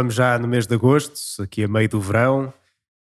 [0.00, 2.50] estamos já no mês de agosto, aqui a meio do verão.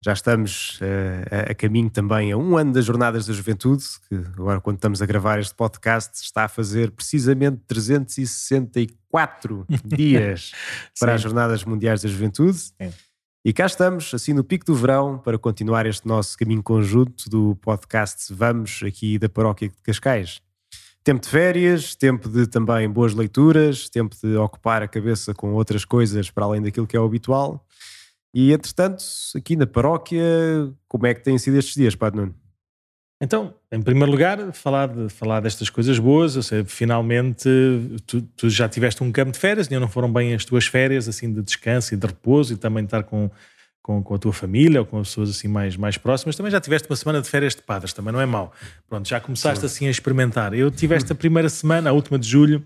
[0.06, 4.62] Já estamos uh, a, caminho também a um ano das Jornadas da Juventude, que agora,
[4.62, 10.52] quando estamos a gravar este podcast, está a fazer precisamente 364 dias
[11.00, 12.60] para as Jornadas Mundiais da Juventude.
[12.60, 12.94] Sim.
[13.44, 17.56] E cá estamos, assim no pico do verão, para continuar este nosso caminho conjunto do
[17.56, 20.44] podcast Vamos, aqui da Paróquia de Cascais.
[21.04, 25.84] Tempo de férias, tempo de também boas leituras, tempo de ocupar a cabeça com outras
[25.84, 27.66] coisas para além daquilo que é o habitual.
[28.34, 29.04] E entretanto,
[29.36, 30.24] aqui na paróquia,
[30.88, 32.36] como é que têm sido estes dias, Padre Nuno?
[33.22, 37.48] Então, em primeiro lugar, falar, de, falar destas coisas boas, ou seja, finalmente
[38.06, 41.08] tu, tu, já tiveste um campo de férias, e não foram bem as tuas férias,
[41.08, 43.32] assim, de descanso e de repouso, e também estar com,
[43.84, 46.38] com, com, a tua família ou com as pessoas assim mais, mais próximas.
[46.38, 48.54] Também já tiveste uma semana de férias de padres, também não é mau.
[48.88, 49.66] Pronto, já começaste Sim.
[49.66, 50.54] assim a experimentar.
[50.54, 52.64] Eu tive esta primeira semana, a última de julho,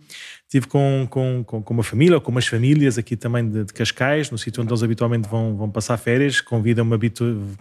[0.47, 3.73] tive com, com, com, com uma família ou com umas famílias aqui também de, de
[3.73, 6.95] Cascais, no sítio onde eles habitualmente vão, vão passar férias, convidam-me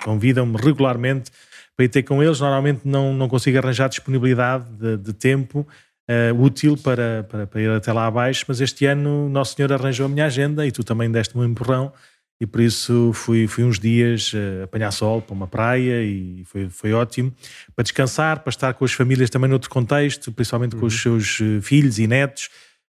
[0.05, 1.31] convidam regularmente
[1.75, 2.39] para ir ter com eles.
[2.39, 5.67] Normalmente não, não consigo arranjar disponibilidade de, de tempo.
[6.09, 10.07] Uh, útil para, para, para ir até lá abaixo, mas este ano Nosso Senhor arranjou
[10.07, 11.93] a minha agenda e tu também deste-me um empurrão
[12.41, 16.69] e por isso fui, fui uns dias uh, apanhar sol para uma praia e foi,
[16.69, 17.35] foi ótimo
[17.75, 20.81] para descansar, para estar com as famílias também noutro contexto, principalmente uhum.
[20.81, 21.21] com os uhum.
[21.21, 22.51] seus uh, filhos e netos,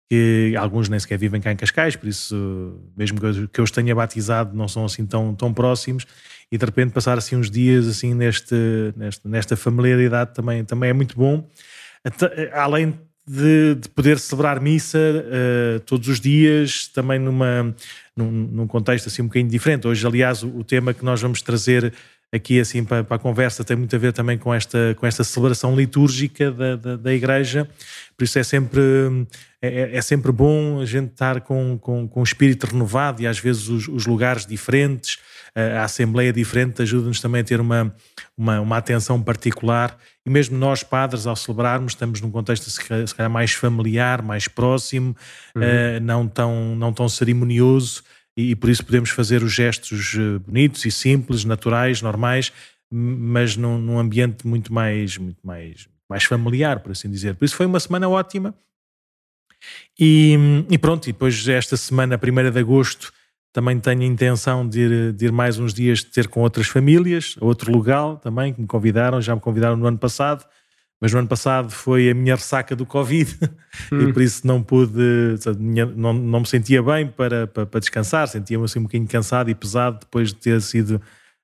[0.08, 3.64] que alguns nem sequer vivem cá em Cascais, por isso, mesmo que eu, que eu
[3.64, 6.06] os tenha batizado, não são assim tão, tão próximos,
[6.50, 8.54] e de repente passar assim uns dias assim neste,
[8.94, 11.48] neste, nesta familiaridade também, também é muito bom.
[12.52, 17.74] Além de, de poder celebrar missa uh, todos os dias, também numa,
[18.16, 19.86] num, num, contexto assim um bocadinho diferente.
[19.86, 21.92] Hoje, aliás, o, o, tema que nós vamos trazer
[22.32, 25.22] aqui assim para, para, a conversa tem muito a ver também com esta, com esta
[25.22, 27.68] celebração litúrgica da, da, da Igreja,
[28.16, 28.80] por isso é sempre,
[29.60, 33.26] é, é, é sempre bom a gente estar com, com, com o espírito renovado e
[33.26, 35.18] às vezes os, os lugares diferentes,
[35.54, 37.94] a Assembleia diferente ajuda-nos também a ter uma,
[38.36, 43.30] uma, uma, atenção particular e mesmo nós padres ao celebrarmos estamos num contexto se calhar
[43.30, 45.14] mais familiar, mais próximo,
[45.54, 45.62] uhum.
[45.62, 48.02] uh, não, tão, não tão cerimonioso
[48.36, 52.50] e, e, por isso podemos fazer os gestos eh, bonitos e simples, naturais, normais,
[52.90, 57.34] mas num, num ambiente muito mais, muito mais, mais familiar, por assim dizer.
[57.34, 58.54] Por isso foi uma semana ótima.
[59.98, 60.34] E,
[60.70, 63.12] e pronto, e depois esta semana, primeira de agosto,
[63.52, 66.66] também tenho a intenção de ir, de ir, mais uns dias de ter com outras
[66.66, 70.44] famílias, outro lugar também, que me convidaram, já me convidaram no ano passado,
[70.98, 73.36] mas no ano passado foi a minha ressaca do Covid
[73.92, 74.08] hum.
[74.08, 75.36] e por isso não pude,
[75.96, 79.54] não, não me sentia bem para, para, para descansar, sentia-me assim um bocadinho cansado e
[79.54, 81.00] pesado depois de ter sido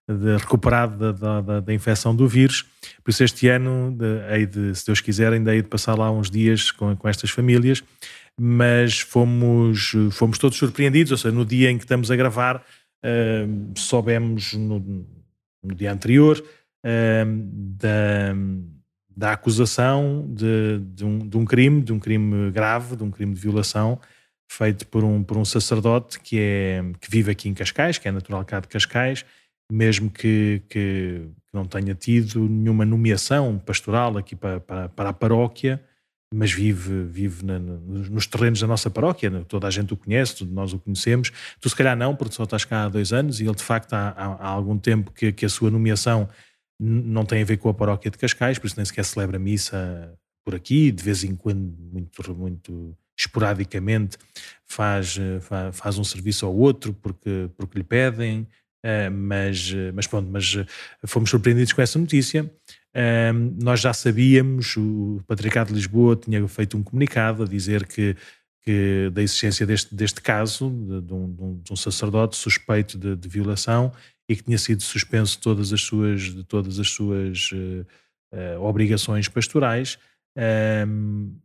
[0.09, 2.65] de, recuperado da, da, da, infecção do vírus.
[3.05, 6.11] Por isso este ano, de, hei de, se Deus quiser, ainda hei de passar lá
[6.11, 7.83] uns dias com, com estas famílias
[8.39, 12.65] mas fomos, fomos todos surpreendidos, ou seja, no dia em que estamos a gravar,
[13.05, 14.79] uh, soubemos no,
[15.63, 17.43] no, dia anterior uh,
[17.77, 18.35] da,
[19.17, 23.35] da acusação de, de, um, de um crime, de um crime grave, de um crime
[23.35, 23.99] de violação,
[24.49, 28.13] feito por um, por um sacerdote que, é, que vive aqui em Cascais, que é
[28.13, 29.25] natural cá de Cascais,
[29.71, 35.83] mesmo que, que, não tenha tido nenhuma nomeação pastoral aqui para, para, para a paróquia,
[36.33, 39.45] mas vive, vive na, nos terrenos da nossa paróquia, né?
[39.49, 41.33] toda a gente o conhece, nós o conhecemos.
[41.61, 43.95] Tu, se calhar, não, porque só estás cá há dois anos e ele, de facto,
[43.95, 46.29] há, há, algum tempo que, que, a sua nomeação
[46.79, 50.13] não tem a ver com a paróquia de Cascais, por isso nem sequer celebra missa
[50.45, 54.17] por aqui, de vez em quando, muito, muito esporadicamente,
[54.67, 55.17] faz,
[55.73, 58.47] faz, um serviço ao outro porque, porque lhe pedem.
[58.79, 60.57] Uh, mas, mas pronto, mas
[61.05, 62.49] fomos surpreendidos com essa notícia
[62.99, 68.17] um, nós já sabíamos, o Patriarcado de Lisboa tinha feito um comunicado a dizer que,
[68.65, 73.29] que da existência deste, deste caso, de, de, um, de um, sacerdote suspeito de, de,
[73.29, 73.93] violação
[74.29, 77.87] e que tinha sido suspenso todas as suas, de todas as suas uh,
[78.35, 79.97] uh, obrigações pastorais.
[80.89, 81.39] Um,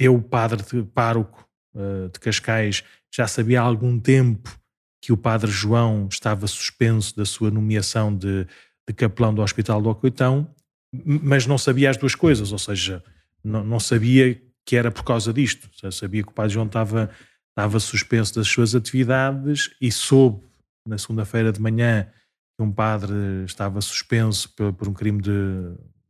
[0.00, 2.82] eu, padre de, pároco uh, de Cascais,
[3.14, 4.58] já sabia há algum tempo
[5.02, 8.46] que o padre João estava suspenso da sua nomeação de,
[8.88, 10.48] de capelão do Hospital do Ocoitão
[10.92, 13.02] mas não sabia as duas coisas, ou seja,
[13.42, 15.68] não, não sabia que era por causa disto.
[15.90, 17.10] Sabia que o Padre João estava,
[17.50, 20.42] estava suspenso das suas atividades e soube
[20.86, 22.08] na segunda-feira de manhã
[22.56, 25.30] que um padre estava suspenso por, por um crime de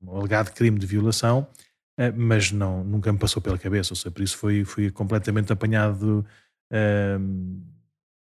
[0.01, 1.47] um alegado crime de violação,
[1.99, 5.53] eh, mas não, nunca me passou pela cabeça, ou seja, por isso fui, fui completamente
[5.53, 6.25] apanhado
[7.21, 7.63] um,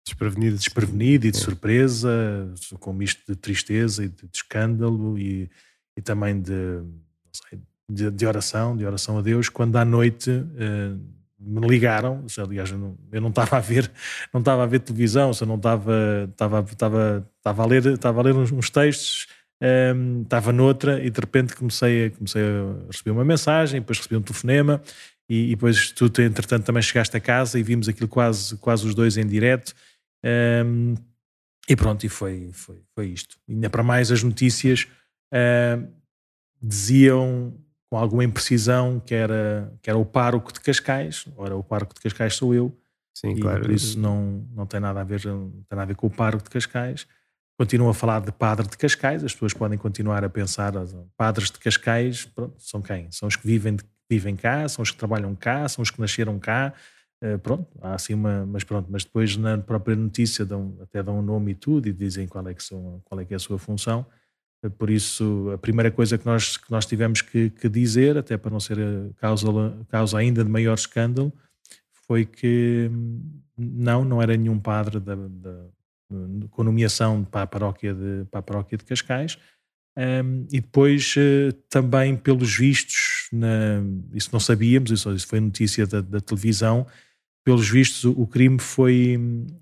[0.06, 5.50] desprevenido, desprevenido e de surpresa, com um misto de tristeza e de, de escândalo e
[5.98, 6.82] e também de,
[7.32, 7.60] sei,
[7.90, 11.00] de, de, oração, de oração a Deus, quando à noite uh,
[11.46, 13.92] me ligaram, aliás, eu não, estava a ver,
[14.34, 18.24] não estava a ver televisão, eu não estava, estava, estava, estava a ler, estava a
[18.24, 19.28] ler uns, uns textos,
[19.62, 24.16] ehm, estava noutra e de repente comecei a, comecei a receber uma mensagem, depois recebi
[24.16, 24.82] um telefonema
[25.30, 28.96] e, e depois tu, entretanto, também chegaste a casa e vimos aquilo quase, quase os
[28.96, 29.74] dois em direto.
[30.24, 30.96] Ehm,
[31.68, 33.38] e pronto, e foi, foi, foi isto.
[33.48, 34.88] E ainda para mais as notícias
[35.34, 35.92] uh,
[36.62, 37.54] diziam
[37.90, 41.26] com alguma imprecisão que era, que era o pároco de Cascais.
[41.36, 42.76] Ora, o pároco de Cascais sou eu.
[43.14, 43.62] Sim, claro.
[43.62, 46.10] Por isso não, não, tem nada a ver, não tem nada a ver com o
[46.10, 47.06] pároco de Cascais.
[47.56, 50.74] Continuo a falar de padre de Cascais, as pessoas podem continuar a pensar,
[51.16, 53.12] padres de Cascais, pronto, são quem?
[53.12, 53.78] São os que vivem,
[54.10, 56.74] vivem cá, são os que trabalham cá, são os que nasceram cá,
[57.24, 61.20] uh, pronto, há assim uma, mas pronto, mas depois na própria notícia dão, até dão
[61.20, 63.40] um nome e tudo e dizem qual é que, são, qual é, que é a
[63.40, 64.04] sua função,
[64.70, 68.52] por isso, a primeira coisa que nós, que nós tivemos que, que dizer, até para
[68.52, 68.78] não ser
[69.18, 69.48] causa,
[69.90, 71.32] causa ainda de maior escândalo,
[72.08, 72.90] foi que
[73.58, 75.66] não, não era nenhum padre da, da,
[76.52, 79.38] com nomeação para a paróquia de, para a paróquia de Cascais.
[79.96, 83.84] Um, e depois uh, também pelos vistos, na,
[84.14, 86.88] isso não sabíamos, isso, isso foi notícia da, da, televisão,
[87.44, 89.20] pelos vistos o, o crime foi,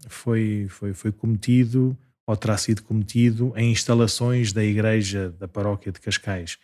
[0.07, 1.97] foi, foi, foi cometido
[2.31, 6.57] ou terá sido cometido em instalações da igreja da paróquia de Cascais,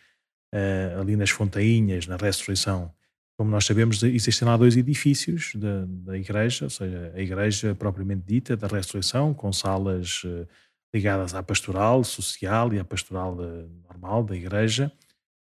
[0.56, 2.90] uh, ali nas Fontainhas, na Ressurreição.
[3.38, 8.24] Como nós sabemos, existem lá dois edifícios da, da igreja, ou seja, a igreja propriamente
[8.26, 10.48] dita da Ressurreição, com salas uh,
[10.96, 14.90] ligadas à pastoral social e à pastoral uh, normal da igreja,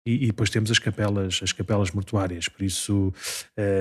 [0.07, 2.49] e, e, depois temos as capelas, as capelas mortuárias.
[2.49, 3.13] Por isso,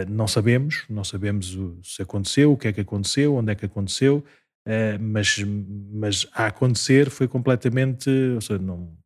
[0.08, 3.66] não sabemos, não sabemos o, se aconteceu, o que é que aconteceu, onde é que
[3.66, 4.24] aconteceu,
[4.66, 5.38] Uh, mas,
[5.92, 8.96] mas a acontecer foi completamente, ou seja, não,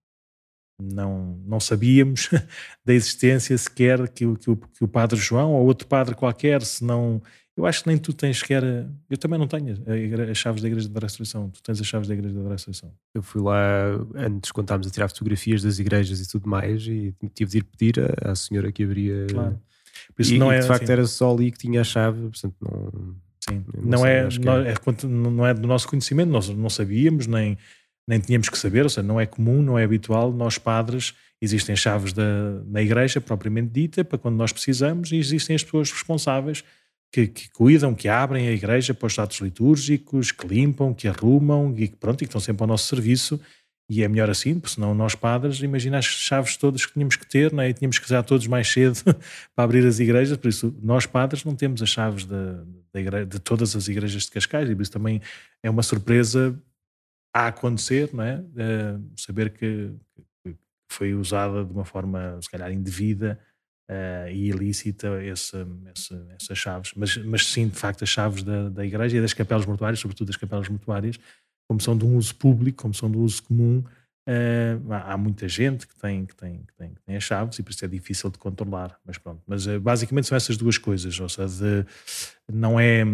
[0.81, 2.29] não, não sabíamos
[2.85, 6.85] da existência sequer que, que, o, que o padre João ou outro padre qualquer, se
[6.85, 7.23] não,
[7.57, 8.63] eu acho que nem tu tens sequer,
[9.09, 9.83] eu também não tenho
[10.31, 12.93] as chaves da Igreja da Restauração, tu tens as chaves da Igreja da Restauração.
[13.15, 17.15] Eu fui lá antes quando estávamos a tirar fotografias das igrejas e tudo mais e
[17.35, 19.27] tive de ir pedir à, senhora que abria.
[19.31, 19.59] Claro.
[20.15, 20.93] Por isso e, não é, de facto assim.
[20.93, 23.17] era só ali que tinha a chave, portanto não
[23.49, 24.73] Sim, não, não, é, não, é.
[24.73, 27.57] é, não é do nosso conhecimento, nós não sabíamos, nem,
[28.09, 31.77] nem tínhamos que saber, ou seja, não é comum, não é habitual, nós padres, existem
[31.77, 36.65] chaves da, na igreja propriamente dita, para quando nós precisamos, e existem as pessoas responsáveis
[37.13, 41.75] que, que, cuidam, que abrem a igreja para os atos litúrgicos, que limpam, que arrumam,
[41.77, 43.41] e, pronto, e que estão sempre ao nosso serviço,
[43.89, 47.27] e é melhor assim, porque senão nós padres, imagina as chaves todas que tínhamos que
[47.27, 47.69] ter, né?
[47.69, 48.99] e tínhamos que usar todos mais cedo
[49.55, 52.35] para abrir as igrejas, por isso nós padres não temos as chaves de,
[52.93, 55.23] de, igreja, de, todas as igrejas de Cascais, e por isso também
[55.63, 56.61] é uma surpresa
[57.33, 58.41] a acontecer, não é?
[58.41, 59.93] Uh, saber que,
[60.43, 60.57] que,
[60.91, 63.39] foi usada de uma forma, se calhar, indevida
[63.91, 68.69] uh, e ilícita essa, essa, essas chaves, mas, mas sim, de facto, as chaves da,
[68.69, 71.21] da igreja e das capelas mortuárias, sobretudo das capelas mortuárias,
[71.69, 73.83] como são de um uso público, como são de um uso comum,
[74.29, 77.63] uh, há muita gente que tem, que, tem, que, tem, que tem as chaves e
[77.63, 78.99] por isso é difícil de controlar.
[79.05, 81.87] Mas pronto, mas uh, basicamente são essas duas coisas, ou seja, de,
[82.53, 83.05] não é.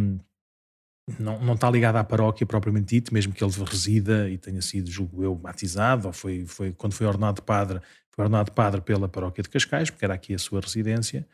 [1.18, 4.88] Não, não está ligado à paróquia propriamente dito, mesmo que ele resida e tenha sido,
[4.88, 7.80] julgo eu, batizado, ou foi, foi quando foi ordenado padre,
[8.12, 11.26] foi ordenado padre pela paróquia de Cascais, porque era aqui a sua residência,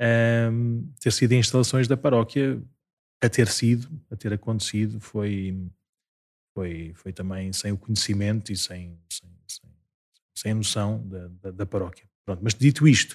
[0.00, 2.62] um, ehm, ter sido em instalações da paróquia,
[3.20, 5.58] a ter sido, a ter acontecido, foi,
[6.56, 9.70] foi, foi também sem o conhecimento e sem, sem, sem,
[10.34, 12.06] sem noção da, da, da, paróquia.
[12.24, 13.14] Pronto, mas dito isto,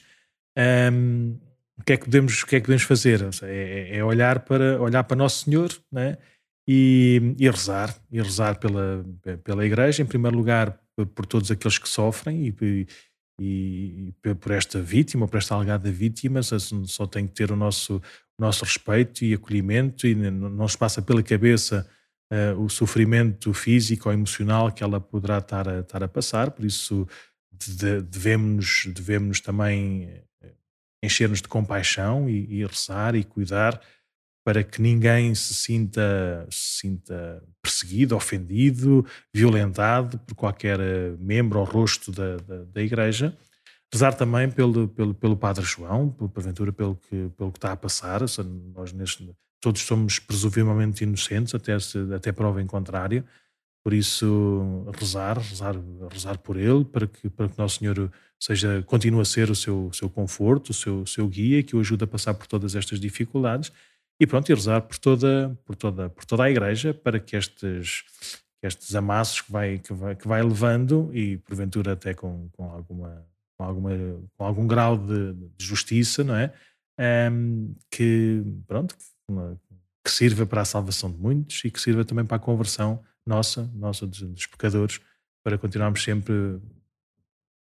[0.94, 1.40] um,
[1.76, 3.28] o, que é que podemos, o que é que podemos fazer?
[3.42, 6.20] É, é olhar, para, olhar para Nosso Senhor né?
[6.68, 9.04] e, e rezar, e rezar pela,
[9.44, 10.80] pela Igreja, em primeiro lugar
[11.16, 12.88] por todos aqueles que sofrem e,
[13.42, 17.96] e, e por esta vítima, por esta alegada vítima, só, tem que ter o nosso,
[18.38, 21.90] o nosso respeito e acolhimento e não se passa pela cabeça
[22.58, 27.08] o sofrimento físico ou emocional que ela poderá estar a, estar a passar, por isso
[27.68, 30.10] de, devemos, devemos também
[30.42, 30.54] eh,
[31.04, 33.80] encher-nos de compaixão e, e, rezar e cuidar
[34.44, 41.66] para que ninguém se sinta, se sinta perseguido, ofendido, violentado por qualquer eh, membro ou
[41.66, 43.38] rosto da, da, da Igreja.
[43.94, 48.22] Rezar também pelo, pelo, pelo Padre João, porventura pelo que, pelo que está a passar.
[48.74, 49.30] Nós neste,
[49.62, 51.78] todos somos presumivelmente inocentes, até,
[52.16, 53.24] até prova em contrário.
[53.84, 55.76] Por isso, rezar, rezar,
[56.12, 59.90] rezar por ele, para que, para que Nosso Senhor seja, continue a ser o seu,
[59.94, 63.72] seu conforto, o seu, seu guia, que o ajude a passar por todas estas dificuldades.
[64.20, 68.04] E pronto, e rezar por toda, por toda, por toda a Igreja, para que estes,
[68.62, 73.26] estes amassos que vai, que, vai, que vai levando, e porventura até com, com, alguma,
[73.58, 73.92] com, alguma,
[74.38, 76.54] com algum grau de, de justiça, não é?
[77.32, 78.96] um, que, pronto,
[80.04, 83.70] que sirva para a salvação de muitos e que sirva também para a conversão nossa,
[83.76, 85.00] nossa dos, dos pecadores,
[85.44, 86.34] para continuarmos sempre,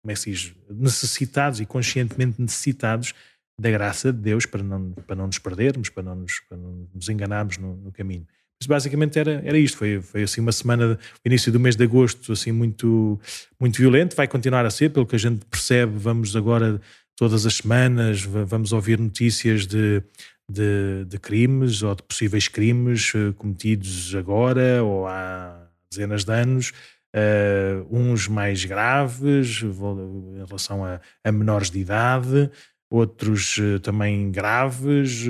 [0.02, 3.14] como é que se diz, necessitados e conscientemente necessitados
[3.58, 6.88] da graça de Deus para não, para não nos perdermos, para não nos, para não
[6.92, 8.26] nos enganarmos no, no caminho.
[8.60, 11.84] Mas basicamente era, era isto, foi, foi assim uma semana, o início do mês de
[11.84, 13.20] agosto, assim muito,
[13.60, 16.80] muito violento, vai continuar a ser, pelo que a gente percebe, vamos agora
[17.16, 20.02] todas as semanas, vamos ouvir notícias de,
[20.50, 26.72] de, de crimes ou de possíveis crimes uh, cometidos agora ou há dezenas de anos,
[27.14, 32.50] uh, uns mais graves em relação a, a menores de idade,
[32.90, 35.26] outros uh, também graves,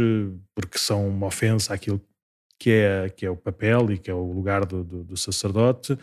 [0.55, 2.01] porque são uma ofensa àquilo
[2.59, 5.99] que é, que é o papel e que é o lugar do, do, do sacerdote,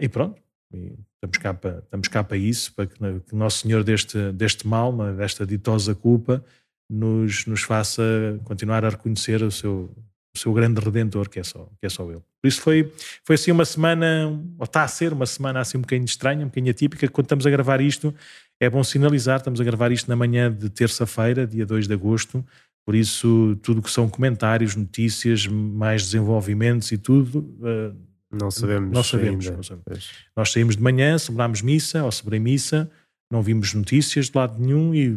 [0.00, 0.42] e pronto.
[0.72, 4.66] E estamos, cá para, estamos cá para isso, para que, que Nosso Senhor deste, deste
[4.66, 6.44] mal, desta ditosa culpa,
[6.88, 8.02] nos, nos faça
[8.44, 9.90] continuar a reconhecer o seu,
[10.34, 12.22] o seu grande redentor, que é só, que é só Ele.
[12.42, 12.92] Por isso foi,
[13.24, 16.48] foi assim uma semana, ou está a ser uma semana assim um bocadinho estranha, um
[16.48, 17.08] bocadinho atípica.
[17.08, 18.14] Quando estamos a gravar isto,
[18.60, 22.44] é bom sinalizar, estamos a gravar isto na manhã de terça-feira, dia 2 de agosto,
[22.84, 27.38] por isso tudo que são comentários, notícias, mais desenvolvimentos e tudo...
[27.60, 29.48] Uh, não sabemos, não sabemos.
[29.48, 30.10] Não sabemos.
[30.36, 32.90] Nós saímos de manhã, celebrámos missa, ou celebrei missa,
[33.30, 35.08] não vimos notícias de lado nenhum e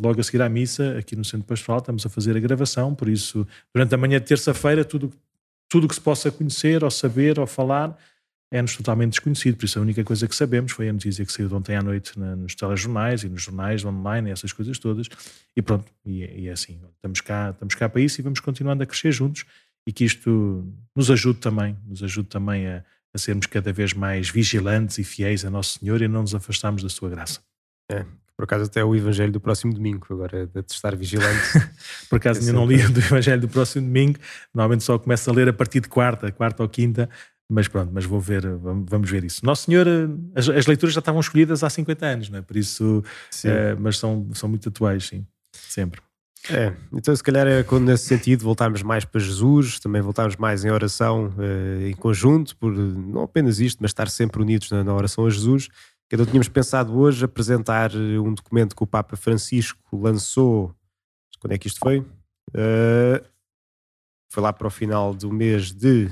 [0.00, 3.08] logo a seguir à missa, aqui no Centro Pastoral, estamos a fazer a gravação, por
[3.08, 5.12] isso, durante a manhã de terça-feira, tudo
[5.70, 7.96] tudo que se possa conhecer, ou saber, ou falar,
[8.50, 9.56] é-nos totalmente desconhecido.
[9.56, 11.82] Por isso, a única coisa que sabemos foi a notícia que saiu de ontem à
[11.82, 15.08] noite na, nos telejornais e nos jornais online, essas coisas todas.
[15.56, 16.80] E pronto, e, e é assim.
[16.96, 19.44] Estamos cá, estamos cá para isso e vamos continuando a crescer juntos
[19.86, 24.28] e que isto nos ajude também, nos ajude também a, a sermos cada vez mais
[24.28, 27.40] vigilantes e fiéis a Nosso Senhor e não nos afastarmos da Sua graça.
[27.90, 28.04] É,
[28.36, 31.38] por acaso até o Evangelho do próximo domingo, agora de estar vigilante.
[32.08, 34.18] por acaso é ainda não li do Evangelho do próximo domingo,
[34.54, 37.08] normalmente só começo a ler a partir de quarta, quarta ou quinta,
[37.50, 39.44] mas pronto, mas vou ver, vamos ver isso.
[39.44, 39.86] Nosso Senhor,
[40.34, 42.42] as, as leituras já estavam escolhidas há 50 anos, não é?
[42.42, 43.04] Por isso,
[43.44, 46.00] é, mas são, são muito atuais, sim, sempre.
[46.48, 50.64] É, então se calhar é quando nesse sentido voltarmos mais para Jesus, também voltarmos mais
[50.64, 54.94] em oração eh, em conjunto, por não apenas isto, mas estar sempre unidos na, na
[54.94, 55.68] oração a Jesus
[56.10, 60.74] que não tínhamos pensado hoje apresentar eh, um documento que o Papa Francisco lançou.
[61.38, 62.00] Quando é que isto foi?
[62.00, 63.24] Uh,
[64.28, 66.10] foi lá para o final do mês de.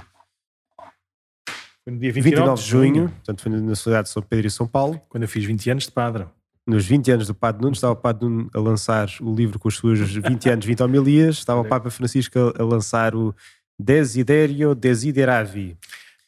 [1.83, 4.47] Foi no dia 29, 29 de junho, junho, portanto foi na cidade de São Pedro
[4.47, 5.01] e São Paulo.
[5.09, 6.27] Quando eu fiz 20 anos de padre.
[6.65, 9.69] Nos 20 anos do Padre Nuno, estava o Padre Nuno a lançar o livro com
[9.69, 13.35] os seus 20 anos, 20 homilias, estava o Papa Francisco a, a lançar o
[13.79, 15.79] Desiderio Desideravi.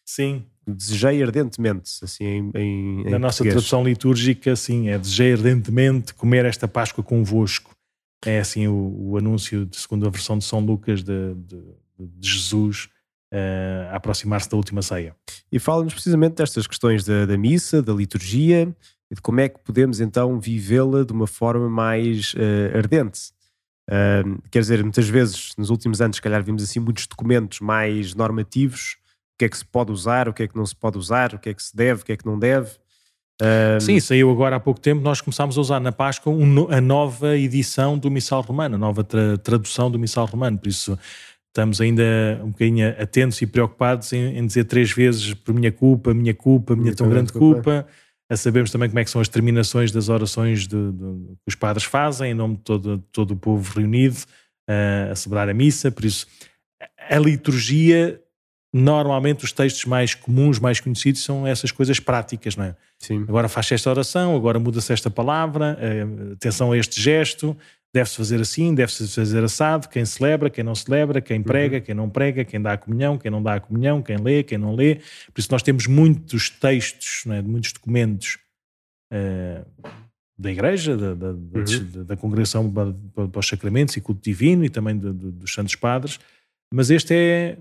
[0.03, 6.45] Sim, desejei ardentemente, assim em, em Na nossa tradução litúrgica, sim, é desejei ardentemente comer
[6.45, 7.75] esta Páscoa convosco.
[8.25, 11.63] É assim o, o anúncio, de, segundo a versão de São Lucas, de, de,
[11.99, 12.89] de Jesus
[13.33, 15.15] uh, a aproximar-se da última ceia.
[15.51, 18.75] E fala-nos precisamente destas questões da, da, missa, da liturgia,
[19.11, 23.33] e de como é que podemos então vivê-la de uma forma mais uh, ardente.
[23.89, 28.15] Uh, quer dizer, muitas vezes, nos últimos anos, se calhar vimos assim muitos documentos mais
[28.15, 28.97] normativos,
[29.41, 31.39] que é que se pode usar, o que é que não se pode usar, o
[31.39, 32.73] que é que se deve, o que é que não deve.
[33.41, 33.81] Um...
[33.81, 35.01] Sim, saiu agora há pouco tempo.
[35.01, 36.31] Nós começámos a usar na Páscoa
[36.71, 40.59] a nova edição do Missal Romano, a nova tra tradução do Missal Romano.
[40.59, 40.99] Por isso
[41.49, 42.03] estamos ainda
[42.45, 46.75] um bocadinho atentos e preocupados em, em dizer três vezes por minha culpa, minha culpa,
[46.75, 47.63] minha, minha tão grande culpa.
[47.63, 47.87] culpa.
[48.31, 51.55] A sabermos também como é que são as terminações das orações de, de, que os
[51.55, 54.19] padres fazem, em nome de todo, todo o povo reunido
[54.69, 55.91] uh, a celebrar a missa.
[55.91, 56.27] Por isso,
[57.09, 58.21] a liturgia
[58.73, 62.77] normalmente os textos mais comuns, mais conhecidos, são essas coisas práticas, não é?
[62.99, 63.25] Sim.
[63.29, 67.57] Agora faz esta oração, agora muda-se esta palavra, eh, atenção a este gesto,
[67.93, 71.83] deve-se fazer assim, deve-se fazer assado, quem celebra, quem não celebra, quem prega, uhum.
[71.83, 74.59] quem não prega, quem dá a comunhão, quem não dá a comunhão, quem lê, quem
[74.59, 74.97] não lê.
[75.33, 77.43] Por isso nós temos muitos textos, não é?
[77.43, 78.39] muitos documentos
[79.13, 79.67] uh,
[80.39, 82.05] da Igreja, da, da, uhum.
[82.05, 82.93] da Congregação para,
[83.29, 86.21] para, os Sacramentos e Culto Divino e também de, de, dos Santos Padres,
[86.73, 87.59] mas este é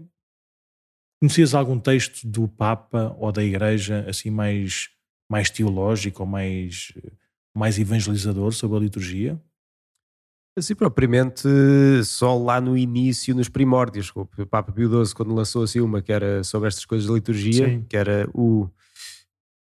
[1.22, 4.90] Conhecias algum texto do Papa ou da Igreja assim mais,
[5.30, 6.94] mais teológico ou mais,
[7.56, 9.42] mais evangelizador sobre a liturgia?
[10.58, 11.44] Assim, propriamente,
[12.06, 14.12] só lá no início, nos primórdios.
[14.16, 17.68] O Papa Pio XII, quando lançou assim uma que era sobre estas coisas de liturgia,
[17.68, 17.86] Sim.
[17.88, 18.70] que era o.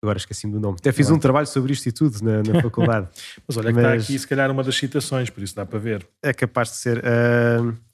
[0.02, 0.76] Agora esqueci-me do nome.
[0.78, 3.08] Até fiz um trabalho sobre isto e tudo na, na faculdade.
[3.48, 6.06] Mas olha, que está aqui, se calhar, uma das citações, por isso dá para ver.
[6.22, 6.98] É capaz de ser.
[6.98, 7.87] Uh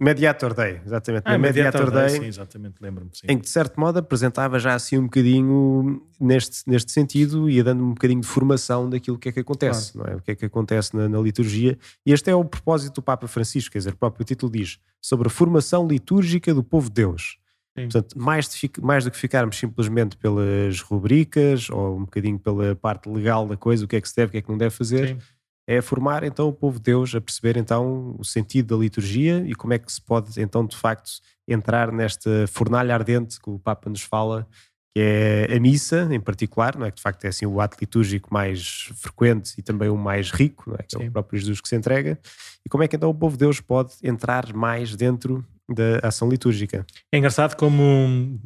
[0.00, 1.22] Mediator Day, exatamente.
[1.26, 3.10] Ah, Mediator, Mediator Day, Day, sim, exatamente, lembro-me.
[3.28, 7.84] Em que, de certo modo, apresentava já assim um bocadinho neste, neste sentido, ia dando
[7.84, 10.08] um bocadinho de formação daquilo que é que acontece, claro.
[10.08, 10.18] não é?
[10.18, 11.78] O que é que acontece na, na, liturgia.
[12.04, 15.28] E este é o propósito do Papa Francisco, quer dizer, o próprio título diz sobre
[15.28, 17.38] a formação litúrgica do povo de Deus.
[17.76, 17.84] Sim.
[17.84, 23.08] Portanto, mais, de, mais do que ficarmos simplesmente pelas rubricas ou um bocadinho pela parte
[23.08, 24.74] legal da coisa, o que é que se deve, o que é que não deve
[24.74, 25.08] fazer.
[25.08, 25.18] Sim
[25.66, 29.54] é formar então o povo de Deus a perceber então o sentido da liturgia e
[29.54, 31.10] como é que se pode então de facto
[31.46, 34.46] entrar nesta fornalha ardente que o Papa nos fala,
[34.94, 37.76] que é a missa em particular, não é que de facto é assim o ato
[37.80, 40.82] litúrgico mais frequente e também o mais rico, não é?
[40.82, 41.04] que Sim.
[41.04, 42.18] é o próprio Jesus que se entrega,
[42.64, 46.28] e como é que então o povo de Deus pode entrar mais dentro da ação
[46.28, 46.84] litúrgica.
[47.10, 48.38] É engraçado como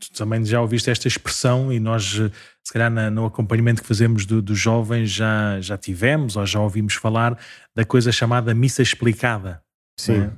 [0.00, 2.04] tu também já ouviste esta expressão e nós,
[2.62, 6.60] se calhar, na, no acompanhamento que fazemos do, dos jovens, já, já tivemos ou já
[6.60, 7.38] ouvimos falar
[7.74, 9.62] da coisa chamada missa explicada.
[9.98, 10.18] Sim.
[10.18, 10.32] Né?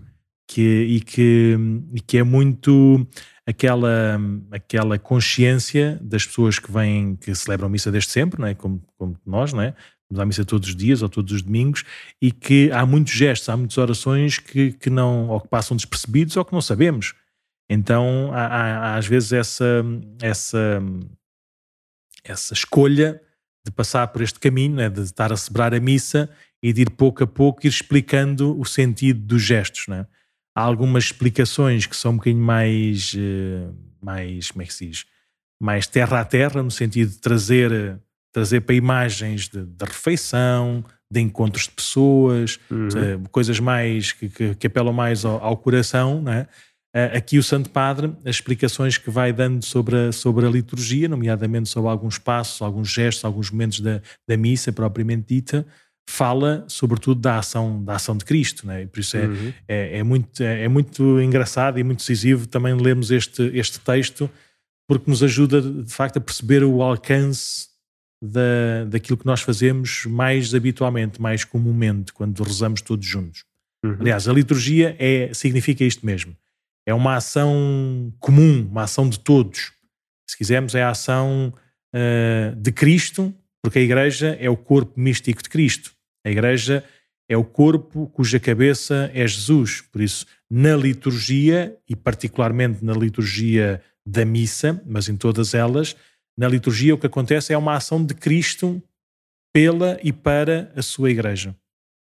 [0.46, 1.58] Que, e, que,
[1.94, 3.06] e que é muito
[3.46, 8.54] aquela, aquela consciência das pessoas que vêm, que celebram missa desde sempre, não é?
[8.54, 9.74] como, como nós, não é?
[10.10, 11.82] Vamos à missa todos os dias ou todos os domingos
[12.20, 16.36] e que há muitos gestos, há muitas orações que, que não, ou que passam despercebidos
[16.36, 17.14] ou que não sabemos.
[17.68, 19.85] Então há, há, às vezes essa,
[20.21, 20.83] essa,
[22.23, 23.21] essa escolha
[23.64, 26.28] de passar por este caminho, né, de estar a celebrar a missa
[26.62, 29.87] e de ir pouco a pouco ir explicando o sentido dos gestos.
[29.88, 30.06] Né?
[30.54, 33.68] Há algumas explicações que são um bocadinho mais, eh,
[34.02, 35.06] mais como é que se diz?
[35.61, 37.99] Mais terra a terra, no sentido de trazer,
[38.33, 42.88] trazer para imagens de, de refeição, de encontros de pessoas, uhum.
[42.88, 46.47] de, coisas mais que, que, que, apelam mais ao, ao coração, né?
[47.12, 51.68] Aqui o Santo Padre, as explicações que vai dando sobre a, sobre a liturgia, nomeadamente
[51.68, 55.66] sobre alguns passos, alguns gestos, alguns momentos da, da missa propriamente dita,
[56.08, 58.83] fala sobretudo da ação, da ação de Cristo, né?
[58.83, 59.52] e por isso é, uhum.
[59.66, 64.30] é, é, muito, é, é, muito engraçado e muito decisivo também lermos este, este texto,
[64.87, 67.68] porque nos ajuda de facto a perceber o alcance
[68.22, 73.44] da, daquilo que nós fazemos mais habitualmente, mais comumente, quando rezamos todos juntos.
[73.85, 73.96] Uhum.
[73.98, 76.37] Aliás, a liturgia é, significa isto mesmo
[76.87, 79.73] é uma ação comum, uma ação de todos.
[80.29, 81.53] Se quisermos, é a ação
[81.94, 85.94] uh, de Cristo, porque a Igreja é o corpo místico de Cristo.
[86.27, 86.85] A Igreja
[87.29, 89.81] é o corpo cuja cabeça é Jesus.
[89.81, 95.97] Por isso, na liturgia, e particularmente na liturgia da missa, mas em todas elas,
[96.37, 98.83] na liturgia o que acontece é uma ação de Cristo
[99.53, 101.57] pela e para a sua Igreja.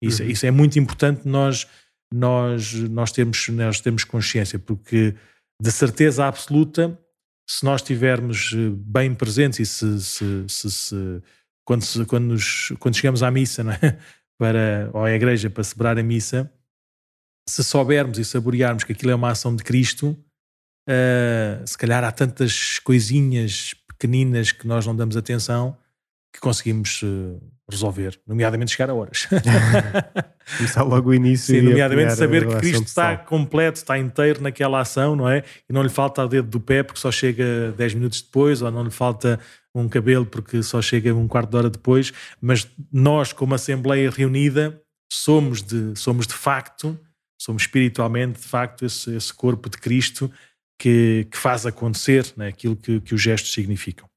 [0.01, 0.29] Isso, uhum.
[0.29, 1.67] isso é muito importante nós
[2.13, 5.15] nós, nós, temos, nós temos consciência, porque
[5.61, 6.97] de certeza absoluta,
[7.49, 11.21] se nós estivermos eh, bem presentes e se, se, se, se
[11.65, 13.99] quando, quando, nos, quando chegamos à missa, é?
[14.39, 16.51] para, ou à igreja para celebrar a missa,
[17.47, 20.17] se soubermos e saborearmos que aquilo é uma ação de Cristo,
[20.87, 25.77] uh, se calhar há tantas coisinhas pequeninas que nós não damos atenção
[26.33, 29.27] que conseguimos uh, resolver, nomeadamente chegar a horas.
[30.57, 31.55] Começar logo o início.
[31.55, 35.43] Sim, nomeadamente saber que Cristo está completo, está inteiro naquela ação, não é?
[35.69, 38.71] E não lhe falta o dedo do pé porque só chega 10 minutos depois, ou
[38.71, 39.39] não lhe falta
[39.73, 44.81] um cabelo porque só chega um quarto de hora depois, mas nós, como Assembleia reunida,
[45.11, 46.99] somos de, somos de facto,
[47.39, 50.31] somos espiritualmente, de facto, esse, esse corpo de Cristo
[50.79, 54.09] que, que faz acontecer né, aquilo que, que os gestos significam.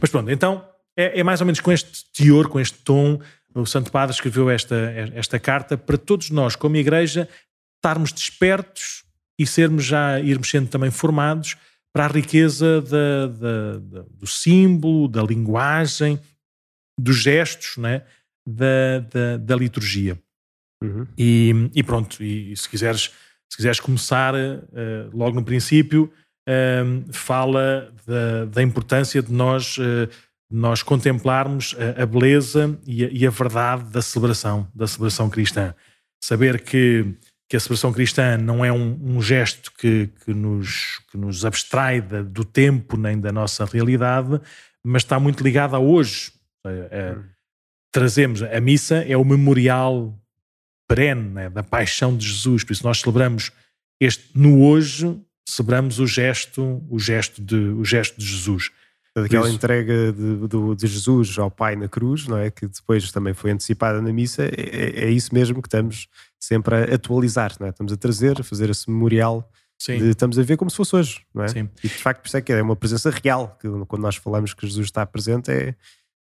[0.00, 0.64] Mas pronto, então
[0.96, 3.20] é, é, mais ou menos com este teor, com este tom,
[3.54, 4.76] o Santo Padre escreveu esta,
[5.14, 7.28] esta carta para todos nós, como igreja,
[7.76, 9.04] estarmos despertos
[9.38, 11.56] e sermos já, irmos sendo também formados
[11.92, 16.18] para a riqueza da, da, da, do símbolo, da linguagem,
[16.98, 18.02] dos gestos, né?
[18.46, 20.18] da, liturgia.
[20.82, 21.06] Uhum.
[21.16, 23.12] E, e, pronto, e, e, se, quiseres,
[23.48, 26.12] se quiseres começar uh, logo no princípio,
[26.48, 30.08] uh, fala da, da importância de nós uh,
[30.52, 35.74] nós contemplarmos a, a beleza e a, e a, verdade da celebração, da celebração cristã.
[36.22, 37.14] Saber que,
[37.48, 42.00] que a celebração cristã não é um, um gesto que, que, nos, que nos abstrai
[42.00, 44.40] da, do tempo nem da nossa realidade,
[44.84, 46.32] mas está muito ligada a hoje.
[46.66, 47.24] É, hum.
[47.90, 50.18] Trazemos a missa, é o memorial
[50.88, 53.50] perene né, da paixão de Jesus, por isso nós celebramos
[54.00, 58.70] este no hoje, celebramos o gesto, o gesto de, o gesto de Jesus.
[59.14, 62.50] Daquela entrega de, de, de, Jesus ao Pai na cruz, não é?
[62.50, 66.08] Que depois também foi antecipada na missa, é, é, é isso mesmo que estamos
[66.40, 67.70] sempre a atualizar, não é?
[67.70, 69.46] Estamos a trazer, a fazer esse memorial.
[69.86, 71.48] De, estamos a ver como se fosse hoje, não é?
[71.48, 71.68] Sim.
[71.84, 74.54] E de facto, por isso é que é uma presença real, que quando nós falamos
[74.54, 75.74] que Jesus está presente, é,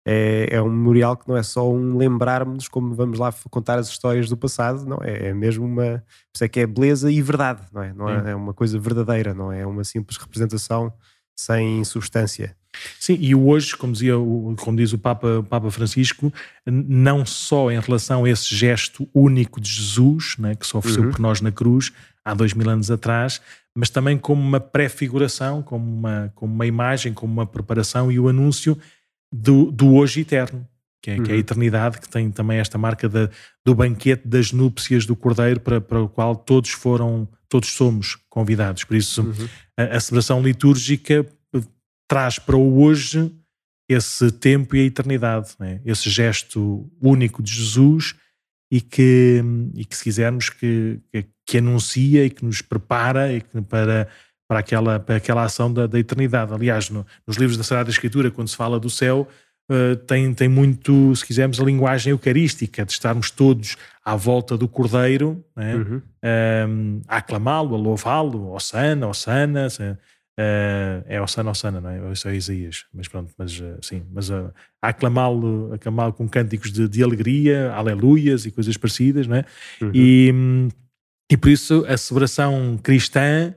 [0.06, 3.88] é, é um memorial que não é só um lembrarmos como vamos lá contar as
[3.88, 6.02] histórias do passado, não é, é mesmo uma,
[6.34, 7.92] isso é que é beleza e verdade, não é?
[7.92, 10.90] Não é, é uma coisa verdadeira, não é uma simples representação
[11.36, 12.56] sem substância.
[12.98, 14.14] Sim, e hoje, como, dizia,
[14.58, 16.32] como diz o Papa, o Papa Francisco,
[16.66, 21.10] não só em relação a esse gesto único de Jesus, né, que se ofereceu uhum.
[21.10, 21.92] por nós na cruz
[22.24, 23.40] há dois mil anos atrás,
[23.74, 28.28] mas também como uma prefiguração, como uma, como uma imagem, como uma preparação e o
[28.28, 28.76] anúncio
[29.32, 30.66] do, do hoje eterno,
[31.02, 31.22] que é, uhum.
[31.22, 31.40] que é, a uhum.
[31.40, 33.30] eternidade, que tem também esta marca da,
[33.64, 38.84] do banquete das núpcias do Cordeiro, para, para o qual todos foram, todos somos convidados.
[38.84, 39.48] Por isso, uhum.
[39.76, 41.24] a, a, celebração litúrgica
[42.08, 43.30] traz para o hoje
[43.88, 45.80] esse tempo e a eternidade, né?
[45.84, 48.14] esse gesto único de Jesus
[48.70, 49.42] e que,
[49.74, 54.06] e que se quisermos, que, que, que anuncia e que nos prepara e que, para,
[54.46, 56.52] para, aquela, para aquela ação da, da eternidade.
[56.52, 59.26] Aliás, no, nos livros da Sagrada Escritura, quando se fala do céu,
[59.70, 64.68] uh, tem, tem muito, se quisermos, a linguagem eucarística, de estarmos todos à volta do
[64.68, 65.76] Cordeiro, né?
[65.76, 66.02] uhum.
[66.68, 69.68] um, a aclamá-lo, a louvá-lo, Osana, Osana,
[70.38, 72.12] Uh, é Osana Osana, não é?
[72.12, 76.70] Isso é Isaías, mas pronto, mas uh, sim, mas uh, a aclamá-lo aclamá com cânticos
[76.70, 79.44] de, de, alegria, aleluias e coisas parecidas, não é?
[79.82, 79.90] Uhum.
[79.92, 80.32] E,
[81.28, 83.52] e por isso a celebração cristã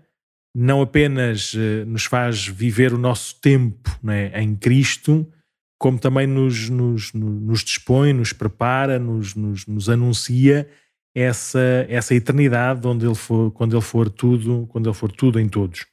[0.55, 1.53] não apenas
[1.85, 4.41] nos faz viver o nosso tempo é?
[4.41, 5.31] em Cristo,
[5.79, 10.67] como também nos, nos, nos dispõe, nos prepara, nos, nos, nos anuncia
[11.15, 15.47] essa, essa eternidade onde ele for, quando ele for tudo, quando ele for tudo em
[15.47, 15.85] todos.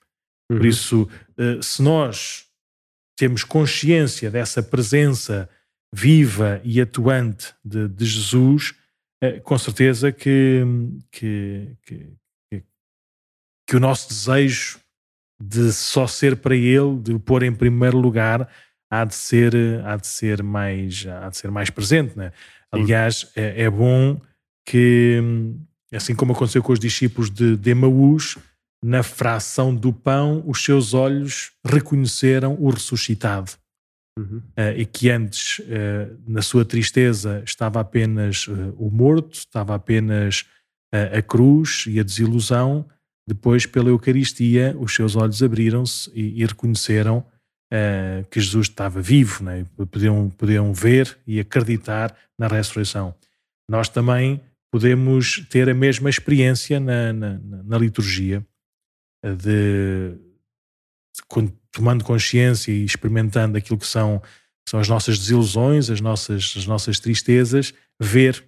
[0.51, 0.57] Uhum.
[0.59, 2.47] Por isso, eh, se nós
[3.17, 5.49] temos consciência dessa presença
[5.93, 8.75] viva e atuante de, de Jesus,
[9.21, 10.63] eh, com certeza que,
[11.11, 12.13] que, que,
[13.67, 14.79] que, o nosso desejo
[15.41, 18.49] de só ser para Ele, de o pôr em primeiro lugar,
[18.91, 22.17] há de ser, há de ser, mais, há de ser mais presente.
[22.17, 22.33] Né?
[22.71, 24.21] Aliás, é, é bom
[24.65, 25.21] que,
[25.93, 28.37] assim como aconteceu com os discípulos de, de Emaús,
[28.83, 33.53] na fração do pão, os seus olhos reconheceram o ressuscitado.
[34.19, 34.39] Uhum.
[34.39, 40.45] Uh, e que antes, uh, na sua tristeza, estava apenas uh, o morto, estava apenas
[40.91, 42.89] a cruz e a desilusão.
[43.29, 47.23] Depois, pela Eucaristia, os seus olhos abriram-se e, e, reconheceram
[48.31, 49.67] que Jesus estava vivo, né?
[49.77, 53.15] podiam, podiam ver e acreditar na ressurreição.
[53.71, 54.41] Nós também
[54.73, 58.43] podemos ter a mesma experiência na, na, na liturgia
[59.25, 66.01] de, de, tomando consciência e experimentando aquilo que são, que são as nossas desilusões, as
[66.01, 68.45] nossas, as nossas tristezas, ver,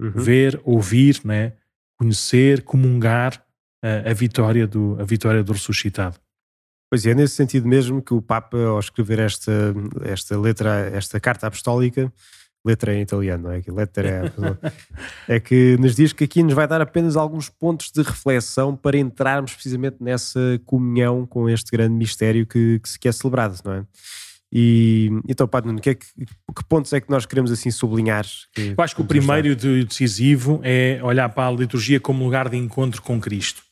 [0.00, 0.10] uhum.
[0.10, 1.54] ver, ouvir, né?
[1.98, 3.44] conhecer, comungar
[3.82, 6.18] a, a, vitória do, a vitória do ressuscitado.
[6.90, 9.52] Pois é, é nesse sentido mesmo que o Papa, ao escrever esta,
[10.04, 12.12] esta letra, esta carta apostólica,
[12.64, 13.62] letra em italiano, não é?
[13.68, 14.08] Letra
[15.28, 18.74] é, é que nos diz que aqui nos vai dar apenas alguns pontos de reflexão
[18.74, 23.74] para entrarmos precisamente nessa comunhão com este grande mistério que, que se quer celebrado, não
[23.74, 23.84] é?
[24.56, 28.24] E então, Padre Nuno, que, é que, que, pontos é que nós queremos assim sublinhar?
[28.54, 32.48] Que, Eu acho que o primeiro de decisivo é olhar para a liturgia como lugar
[32.48, 33.62] de encontro com Cristo.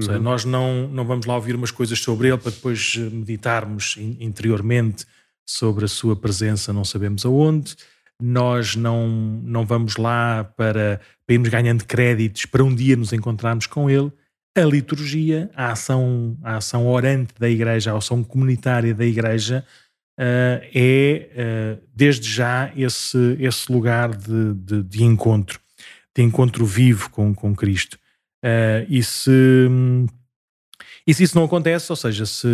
[0.00, 0.06] Uhum.
[0.06, 5.04] Seja, nós não, não vamos lá ouvir umas coisas sobre ele para depois meditarmos interiormente
[5.44, 7.76] sobre a sua presença, não sabemos aonde
[8.20, 13.66] nós não, não vamos lá para, para irmos ganhando créditos para um dia nos encontrarmos
[13.66, 14.12] com Ele.
[14.56, 19.64] A liturgia, a ação, a ação orante da Igreja, a ação comunitária da Igreja,
[20.18, 21.30] uh, é
[21.78, 25.60] uh, desde já esse, esse lugar de, de, de, encontro,
[26.16, 27.96] de encontro vivo com, com Cristo.
[28.44, 29.30] Uh, e, se,
[31.06, 32.48] e se isso não acontece, ou seja, se,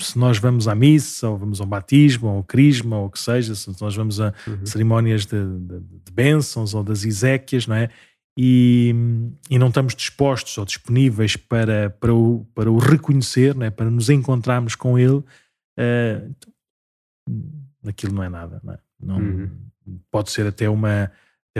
[0.00, 3.18] se nós vamos à missa, ou vamos ao batismo, ou ao crisma, ou o que
[3.18, 4.66] seja, se nós vamos a uhum.
[4.66, 7.90] cerimónias de, de, de, bênçãos ou das Ezequias, não é?
[8.38, 8.94] E,
[9.48, 13.70] e não estamos dispostos ou disponíveis para, para, o, para o reconhecer, não é?
[13.70, 15.24] para nos encontrarmos com ele,
[15.78, 16.34] uh,
[17.86, 18.60] aquilo não é nada.
[18.62, 18.78] Não, é?
[19.00, 19.50] não uhum.
[20.10, 21.10] Pode ser até uma,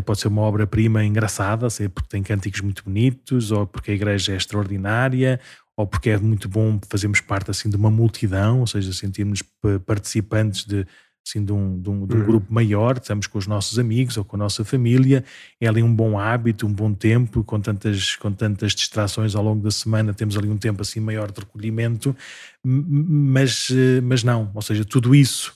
[0.05, 4.33] pode ser uma obra-prima engraçada, seja porque tem cânticos muito bonitos, ou porque a igreja
[4.33, 5.41] é extraordinária,
[5.77, 9.43] ou porque é muito bom fazermos parte assim de uma multidão, ou seja, sentirmos
[9.85, 10.87] participantes de,
[11.27, 12.27] assim, de, um, de, um, de um uhum.
[12.27, 15.25] grupo maior, estamos com os nossos amigos ou com a nossa família,
[15.61, 19.63] é ali um bom hábito, um bom tempo, com tantas, com tantas distrações ao longo
[19.63, 22.17] da semana, temos ali um tempo assim maior de recolhimento,
[22.65, 23.69] mas,
[24.03, 25.55] mas não, ou seja, tudo isso,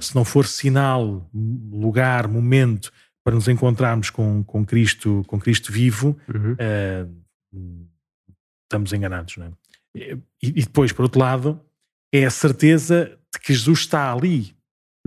[0.00, 1.30] se não for sinal,
[1.70, 2.90] lugar, momento
[3.24, 6.54] para nos encontrarmos com, com, Cristo, com Cristo vivo, uhum.
[6.54, 7.22] uh,
[8.72, 9.36] estamos enganados.
[9.36, 9.50] Não é?
[9.94, 11.60] e, e depois, por outro lado,
[12.12, 14.54] é a certeza de que Jesus está ali.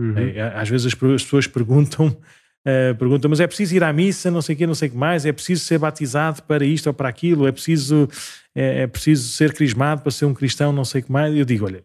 [0.00, 0.16] Uhum.
[0.16, 4.42] É, às vezes as pessoas perguntam, uh, perguntam, mas é preciso ir à missa, não
[4.42, 6.94] sei o quê, não sei o que mais, é preciso ser batizado para isto ou
[6.94, 8.08] para aquilo, é preciso,
[8.54, 11.34] é, é preciso ser crismado para ser um cristão, não sei o que mais.
[11.34, 11.84] Eu digo, olha,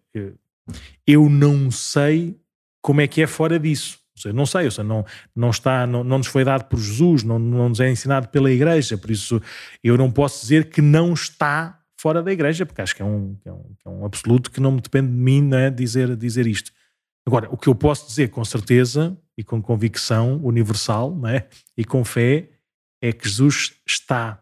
[1.08, 2.38] eu não sei
[2.82, 4.01] como é que é fora disso.
[4.30, 5.06] Eu não sei, seja, não,
[5.36, 8.52] não, está, não, não nos foi dado por Jesus, não, não nos é ensinado pela
[8.52, 9.42] Igreja, por isso
[9.84, 13.38] eu não posso dizer que não está fora da Igreja, porque acho que é um,
[13.46, 16.48] é um, é um absoluto que não me depende de mim não é, dizer, dizer
[16.48, 16.72] isto.
[17.26, 21.86] Agora, o que eu posso dizer com certeza e com convicção universal não é, e
[21.86, 22.50] com fé
[23.02, 24.42] é que Jesus está,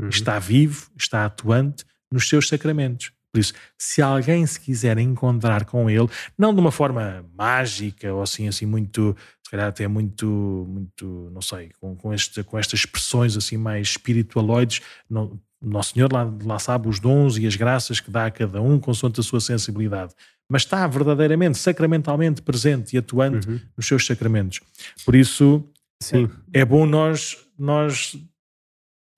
[0.00, 0.08] uhum.
[0.08, 3.12] está vivo, está atuante nos seus sacramentos.
[3.38, 8.22] Por isso, se alguém se quiser encontrar com ele, não de uma forma mágica ou
[8.22, 10.26] assim, assim muito, se calhar até muito,
[10.68, 16.12] muito, não sei, com, com, este, com estas expressões assim mais espiritualoides, não, Nosso Senhor
[16.12, 19.22] lá, lá sabe os dons e as graças que dá a cada um consoante a
[19.22, 20.14] sua sensibilidade,
[20.48, 23.60] mas está verdadeiramente, sacramentalmente presente e atuante uhum.
[23.76, 24.60] nos seus sacramentos.
[25.04, 25.64] Por isso,
[26.02, 26.30] Sim.
[26.52, 28.16] É, é bom nós, nós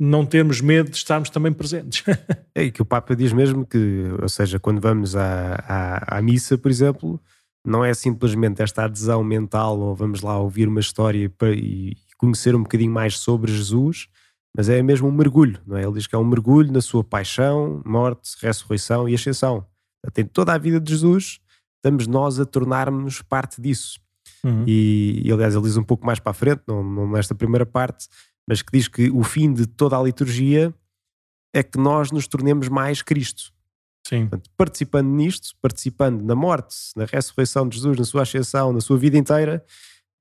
[0.01, 2.03] não termos medo de estarmos também presentes.
[2.55, 6.57] é que o Papa diz mesmo que, ou seja, quando vamos à, à, à, missa,
[6.57, 7.21] por exemplo,
[7.65, 12.55] não é simplesmente esta adesão mental ou vamos lá ouvir uma história para, e conhecer
[12.55, 14.09] um bocadinho mais sobre Jesus,
[14.57, 15.83] mas é mesmo um mergulho, não é?
[15.83, 19.67] Ele diz que é um mergulho na sua paixão, morte, ressurreição e ascensão.
[20.15, 21.41] Tem toda a vida de Jesus,
[21.77, 24.01] estamos nós a tornarmos parte disso.
[24.43, 24.65] Uhum.
[24.67, 27.67] E, e, aliás, ele diz um pouco mais para a frente, não, não nesta primeira
[27.67, 28.09] parte,
[28.51, 30.75] mas que diz que o fim de toda a liturgia
[31.55, 33.53] é que nós nos tornemos mais Cristo.
[34.05, 34.23] Sim.
[34.23, 38.99] Portanto, participando nisto, participando na morte, na ressurreição de Jesus, na sua ascensão, na sua
[38.99, 39.65] vida inteira,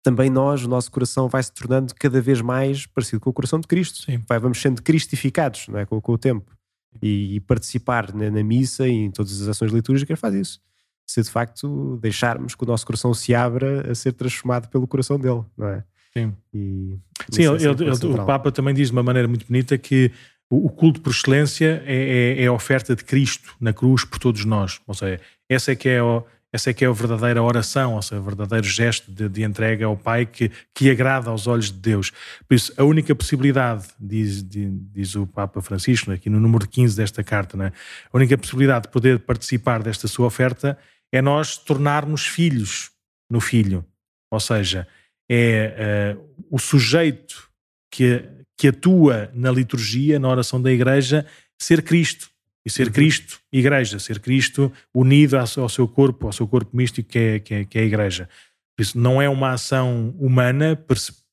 [0.04, 3.60] também nós, o nosso coração vai se tornando cada vez mais parecido com o coração
[3.60, 4.04] de Cristo.
[4.04, 4.24] Sim.
[4.28, 5.88] Vai, vamos sendo cristificados não é?
[5.88, 6.56] com, com o tempo.
[7.02, 10.62] E, e participar na, na, missa e em todas as ações litúrgicas faz isso.
[11.08, 15.20] Se de facto deixarmos que o nosso coração se abra a ser transformado pelo coração
[15.20, 15.84] dele, não é?
[16.16, 16.98] Sim, e,
[17.30, 20.12] Sim ele, ele, ele, o Papa também diz de uma maneira muito bonita que
[20.50, 24.18] o, o culto por excelência é, é, é, a oferta de Cristo na cruz por
[24.18, 24.82] todos nós.
[24.88, 28.02] Ou seja, essa é que é, o, essa é, que é a verdadeira oração, ou
[28.02, 31.80] seja, o verdadeiro gesto de, de, entrega ao Pai que, que agrada aos olhos de
[31.80, 32.12] Deus.
[32.48, 37.24] Por isso, a única possibilidade, diz, diz o Papa Francisco, aqui no número 15 desta
[37.24, 37.72] carta, né?
[38.12, 40.78] a única possibilidade de poder participar desta sua oferta
[41.12, 42.92] é nós tornarmos filhos
[43.30, 43.86] no Filho.
[44.32, 44.88] Ou seja,
[45.30, 47.50] é uh, o sujeito
[47.92, 48.24] que,
[48.58, 51.26] que atua na liturgia, na oração da igreja,
[51.58, 52.30] ser Cristo.
[52.66, 52.94] E ser uhum.
[52.94, 57.54] Cristo, igreja, ser Cristo unido ao seu corpo, ao seu corpo místico que é, que
[57.54, 58.30] é, que é a igreja.
[58.76, 60.76] Por isso, não é uma ação humana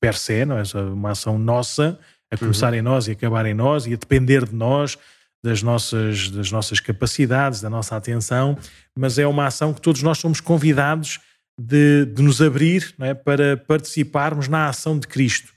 [0.01, 1.99] per se, não é uma ação nossa,
[2.31, 2.79] a começar uhum.
[2.79, 4.99] em nós e acabar em nós e a depender de nós,
[5.43, 8.59] das nossas, das nossas capacidades, da nossa atenção,
[8.97, 11.21] mas é uma ação que todos nós somos convidados
[11.59, 13.14] de, de nos abrir é?
[13.14, 15.53] para participarmos na ação de Cristo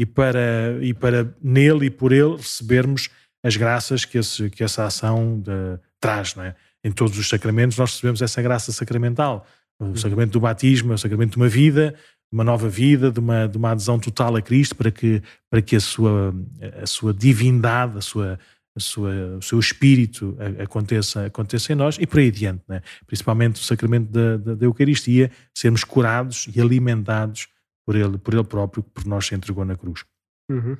[0.00, 3.10] e para, e para nele e por ele recebermos
[3.44, 6.34] as graças que, esse, que essa ação de, traz.
[6.34, 6.54] Não é?
[6.82, 9.46] Em todos os sacramentos nós recebemos essa graça sacramental.
[9.78, 9.96] O uhum.
[9.96, 11.94] sacramento do batismo é o sacramento de uma vida,
[12.32, 15.76] uma nova vida, de uma, de uma adesão total a Cristo para que, para que
[15.76, 16.34] a, sua,
[16.82, 18.38] a sua divindade, a sua,
[18.80, 22.82] sua, o seu espírito aconteça, aconteça em nós e por aí adiante, né?
[23.06, 27.48] principalmente o sacramento da, da, da, Eucaristia, sermos curados e alimentados
[27.86, 30.04] por ele, por ele próprio, que por nós se entregou na cruz.
[30.50, 30.76] Uhum.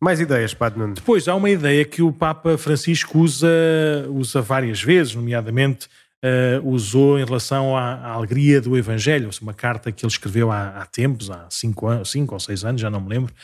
[0.00, 0.94] Mais ideias, Padre Nuno?
[0.94, 3.48] Depois, há uma ideia que o Papa Francisco usa,
[4.08, 5.88] usa várias vezes, nomeadamente
[6.24, 10.68] uh, usou em relação à, à, alegria do Evangelho, uma carta que ele escreveu há,
[10.68, 13.34] há tempos, há cinco, cinco ou seis anos, já não me lembro,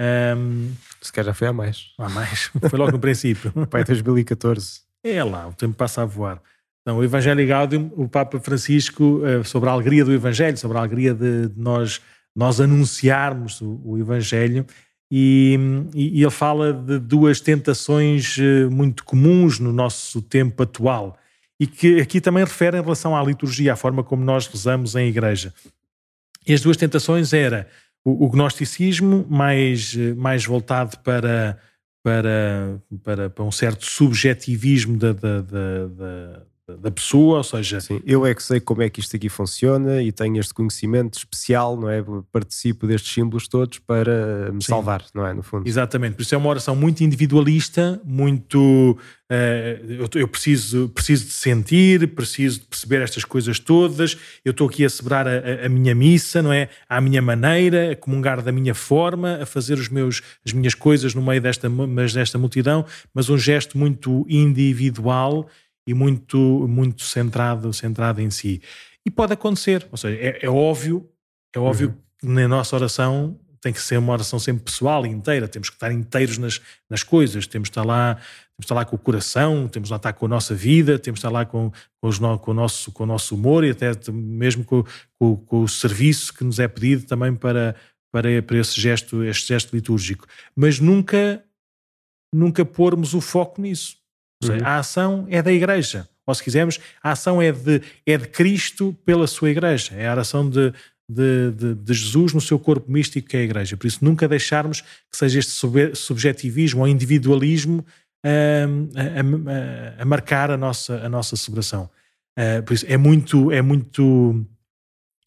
[0.00, 1.92] um, Se calhar já foi há mais.
[1.98, 2.50] Há mais.
[2.68, 3.52] Foi logo no princípio.
[3.70, 4.80] Pai, 2014.
[5.02, 6.40] É lá, o tempo passa a voar.
[6.82, 10.80] Então, o Evangelho Gaudium, o Papa Francisco, uh, sobre a alegria do Evangelho, sobre a
[10.80, 12.00] alegria de, nós,
[12.34, 14.66] nós anunciarmos o, o Evangelho,
[15.10, 15.58] e,
[15.94, 21.16] e, e, ele fala de duas tentações uh, muito comuns no nosso tempo atual
[21.58, 25.08] e que aqui também refere em relação à liturgia, à forma como nós rezamos em
[25.08, 25.54] igreja.
[26.46, 27.68] E as duas tentações era
[28.06, 31.58] o, o gnosticismo mais, mais voltado para,
[32.04, 36.46] para, para, para um certo subjetivismo da, da, da, da
[36.94, 37.80] pessoa, ou seja...
[37.80, 41.16] Sim, eu é que sei como é que isto aqui funciona e tenho este conhecimento
[41.16, 42.04] especial, não é?
[42.32, 44.70] Participo destes símbolos todos para me Sim.
[44.70, 45.32] salvar, não é?
[45.32, 45.66] No fundo.
[45.68, 48.98] Exatamente, por isso é uma oração muito individualista, muito...
[49.28, 54.68] Uh, eu, eu, preciso, preciso de sentir, preciso de perceber estas coisas todas, eu estou
[54.68, 56.68] aqui a celebrar a, a, minha missa, não é?
[56.88, 61.12] À minha maneira, a comungar da minha forma, a fazer os meus, as minhas coisas
[61.12, 65.48] no meio desta, mas desta multidão, mas um gesto muito individual
[65.86, 68.60] e muito, muito centrado, centrado em si.
[69.04, 71.08] E pode acontecer, ou seja, é, é óbvio,
[71.54, 71.94] é óbvio uhum.
[72.18, 75.76] que na nossa oração tem que ser uma oração sempre pessoal e inteira, temos que
[75.76, 79.68] estar inteiros nas, nas coisas, temos que estar lá, temos estar lá com o coração,
[79.68, 81.70] temos que estar com a nossa vida, temos que estar lá com,
[82.00, 84.84] com, os, com, o, nosso, com o nosso humor e até mesmo com,
[85.18, 87.74] com, com o serviço que nos é pedido também para,
[88.12, 90.26] para, para esse gesto, este gesto litúrgico.
[90.54, 91.44] Mas nunca,
[92.32, 93.96] nunca pormos o foco nisso.
[94.42, 94.68] Ou seja, uhum.
[94.68, 96.08] a ação é da igreja.
[96.26, 99.94] Ou se quisermos, a ação é de, é de Cristo pela sua igreja.
[99.94, 100.72] É a oração de,
[101.08, 103.76] de, de, de, Jesus no seu corpo místico que é a Igreja.
[103.76, 105.52] Por isso, nunca deixarmos que seja este
[105.94, 107.84] subjetivismo ou individualismo
[108.24, 111.88] hum, a, a, a, marcar a nossa, a nossa celebração.
[112.38, 114.44] Uh, por isso, é muito, é muito,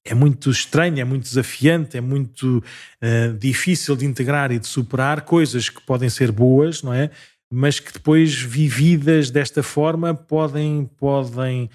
[0.06, 2.64] é muito estranho, é muito desafiante, é muito
[3.02, 7.10] uh, difícil de integrar e de superar coisas que podem ser boas, não é?
[7.52, 11.70] Mas que depois, vividas desta forma, podem, podem,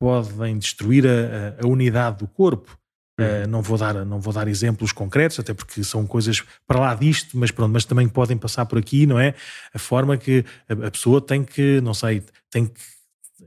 [0.00, 2.78] podem destruir a, a unidade do corpo.
[3.20, 6.94] Uh, não, vou dar, não vou dar exemplos concretos, até porque são coisas para lá
[6.94, 9.34] disto, mas pronto, mas também podem passar por aqui, não é?
[9.74, 12.80] A forma que a, a pessoa tem que, não sei, tem que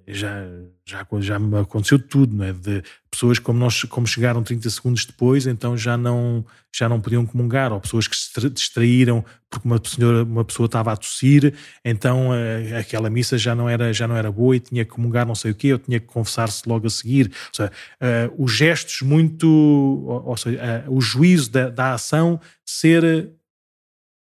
[0.07, 0.45] já,
[0.85, 2.53] já, já me aconteceu tudo, não é?
[2.53, 7.25] De pessoas como, nós, como chegaram 30 segundos depois, então já não, já não podiam
[7.25, 12.29] comungar, ou pessoas que se distraíram porque uma, senhora, uma pessoa estava a tossir, então
[12.29, 15.35] uh, aquela missa já não, era, já não era boa e tinha que comungar não
[15.35, 17.27] sei o quê, ou tinha que confessar-se logo a seguir.
[17.27, 22.39] Ou seja, uh, os gestos muito, ou, ou seja, uh, o juízo da, da ação
[22.65, 23.31] ser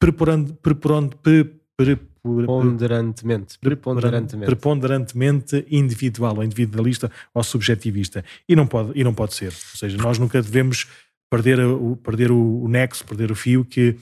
[0.00, 3.58] preparando, preparando, preparando Preponderantemente.
[3.58, 4.46] Preponderantemente.
[4.46, 8.24] Preponderantemente individual, ou individualista ou subjetivista.
[8.48, 9.48] E não pode, e não pode ser.
[9.48, 10.86] Ou seja, nós nunca devemos
[11.28, 13.96] perder o, perder o, o nexo, perder o fio, que,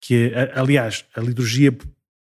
[0.00, 1.76] que aliás, a liturgia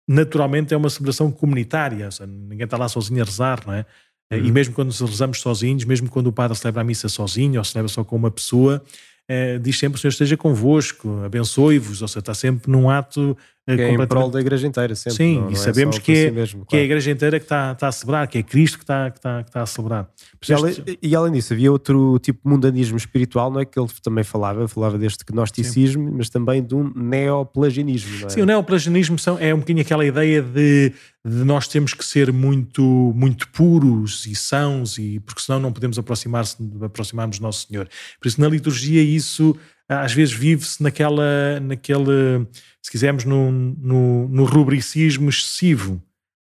[0.09, 2.11] naturalmente é uma celebração comunitária.
[2.11, 3.85] Seja, ninguém está lá sozinho a rezar, não é?
[4.33, 4.47] Uhum.
[4.47, 7.89] E mesmo quando rezamos sozinhos, mesmo quando o padre celebra a missa sozinho ou celebra
[7.89, 8.83] só com uma pessoa,
[9.29, 13.73] é, diz sempre o Senhor esteja convosco, abençoe-vos, ou seja, está sempre num ato é
[13.73, 14.05] completamente...
[14.05, 15.17] em prol da igreja inteira, sempre.
[15.17, 16.69] Sim, não, e não é sabemos é que, é, si mesmo, claro.
[16.69, 19.11] que é a igreja inteira que está, está a celebrar, que é Cristo que está,
[19.11, 20.09] que está, que está a celebrar.
[20.47, 23.65] E além, e além, disso, havia outro tipo de mundanismo espiritual, não é?
[23.65, 26.15] Que ele também falava, falava deste gnosticismo, Sim.
[26.17, 28.27] mas também de um neoplagianismo.
[28.27, 28.29] É?
[28.29, 30.93] Sim, o neoplagianismo são, é um bocadinho aquela ideia de,
[31.25, 32.83] de nós temos que ser muito,
[33.17, 37.89] muito puros e sãos, e, porque senão não podemos aproximar-nos aproximar do Nosso Senhor.
[38.21, 39.57] Por isso, na liturgia, isso
[39.89, 42.47] às vezes vive-se naquela, naquele,
[42.83, 46.03] se quisermos, no, no, no, rubricismo excessivo,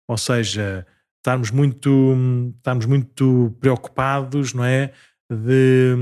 [0.08, 0.86] ou seja,
[1.18, 2.16] estarmos muito,
[2.58, 4.92] estarmos muito preocupados, não é?
[5.32, 5.96] De,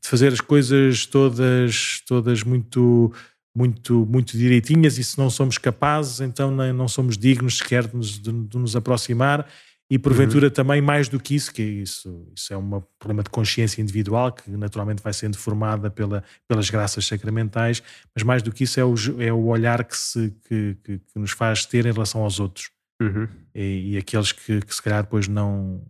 [0.00, 3.12] de fazer as coisas todas, todas muito,
[3.54, 4.98] muito, muito direitinhas.
[4.98, 9.46] E se não somos capazes, então não somos dignos sequer de de, de nos aproximar
[9.92, 10.50] e porventura uhum.
[10.50, 14.50] também mais do que isso, que isso, isso é um problema de consciência individual que
[14.50, 17.82] naturalmente vai sendo formada pela, pelas graças sacramentais,
[18.14, 21.18] mas mais do que isso é o, é o olhar que, se, que, que, que
[21.18, 22.70] nos faz ter em relação aos outros.
[23.02, 23.28] Uhum.
[23.54, 25.86] E, e, aqueles que, que se calhar depois não,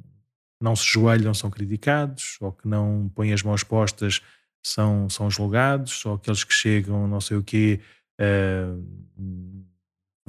[0.61, 4.21] não se joelham são criticados, ou que não põem as mãos postas
[4.67, 7.79] são, são julgados, ou aqueles que chegam não sei o quê
[8.21, 8.85] uh,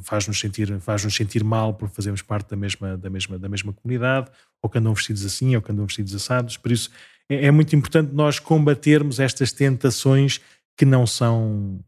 [0.03, 4.29] faz-nos sentir, faz-nos sentir mal por fazermos parte da mesma, da, mesma, da mesma comunidade,
[4.61, 6.57] ou que andam vestidos assim, ou que andam vestidos assados.
[6.57, 6.89] Por isso
[7.29, 10.39] é, é muito importante nós combatermos estas tentações
[10.77, 11.79] que não são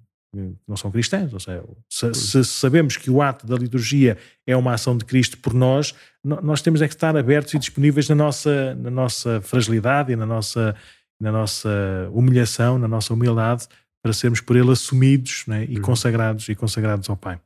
[0.67, 4.73] não são cristãs, ou seja, se, se, sabemos que o ato da liturgia é uma
[4.73, 8.75] ação de Cristo por nós, nós temos é que estar abertos e disponíveis na nossa,
[8.75, 10.75] na nossa fragilidade e na nossa,
[11.19, 13.67] na nossa humilhação, na nossa humildade,
[14.03, 15.81] para sermos por Ele assumidos né, e uhum.
[15.81, 17.39] consagrados e consagrados ao Pai.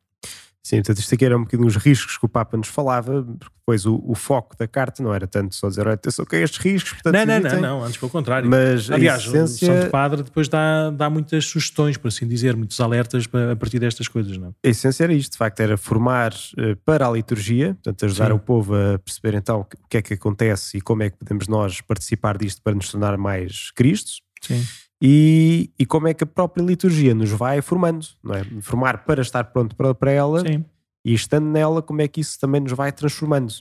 [0.63, 3.55] Sim, portanto, isto aqui era um bocadinho os riscos que o Papa nos falava, porque
[3.59, 6.59] depois o, o foco da carta não era tanto só dizer, olha, atenção que estes
[6.59, 8.49] riscos, portanto, não, não, não, não, antes pelo contrário.
[8.49, 9.71] Mas Aliás, essência...
[9.71, 13.79] o Santo Padre depois dá, dá muitas sugestões, por assim dizer, muitos alertas a partir
[13.79, 17.73] destas coisas, não A essência era isto, de facto, era formar uh, para a liturgia,
[17.75, 18.33] portanto, ajudar Sim.
[18.33, 21.47] o povo a perceber então o que é que acontece e como é que podemos
[21.47, 24.21] nós participar disto para nos tornar mais Cristos.
[24.41, 24.63] Sim
[25.01, 28.43] e, e como é que a própria liturgia nos vai formando, não é?
[28.61, 30.65] Formar para estar pronto para, para ela Sim.
[31.05, 33.53] e estando nela, como é que isso também nos vai transformando.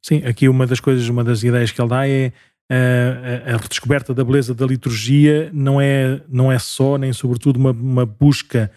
[0.00, 2.32] Sim, aqui uma das coisas, uma das ideias que ele dá é
[2.70, 7.56] a, a, a redescoberta da beleza da liturgia não é, não é só, nem sobretudo,
[7.56, 8.70] uma, uma busca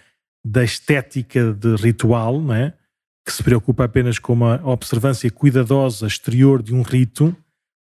[0.43, 2.73] da estética de ritual, não é?
[3.25, 7.35] que se preocupa apenas com uma observância cuidadosa exterior de um rito,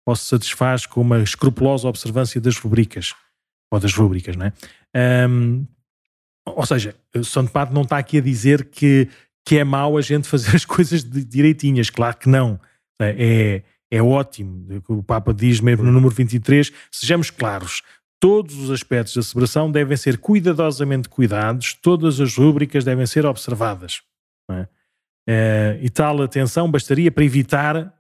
[0.03, 3.13] ou se satisfaz com uma escrupulosa observância das rubricas
[3.76, 5.28] ou das rubricas, não é?
[5.28, 5.65] Um,
[6.45, 9.09] ou seja, o Santo Padre não está aqui a dizer que,
[9.45, 12.59] que é mau a gente fazer as coisas direitinhas, claro que não.
[12.99, 13.61] É,
[13.91, 14.82] é ótimo.
[14.88, 17.82] O Papa diz mesmo no número 23: sejamos claros,
[18.19, 24.01] todos os aspectos da celebração devem ser cuidadosamente cuidados, todas as rúbricas devem ser observadas.
[24.51, 24.67] É?
[25.28, 27.93] É, e tal atenção bastaria para evitar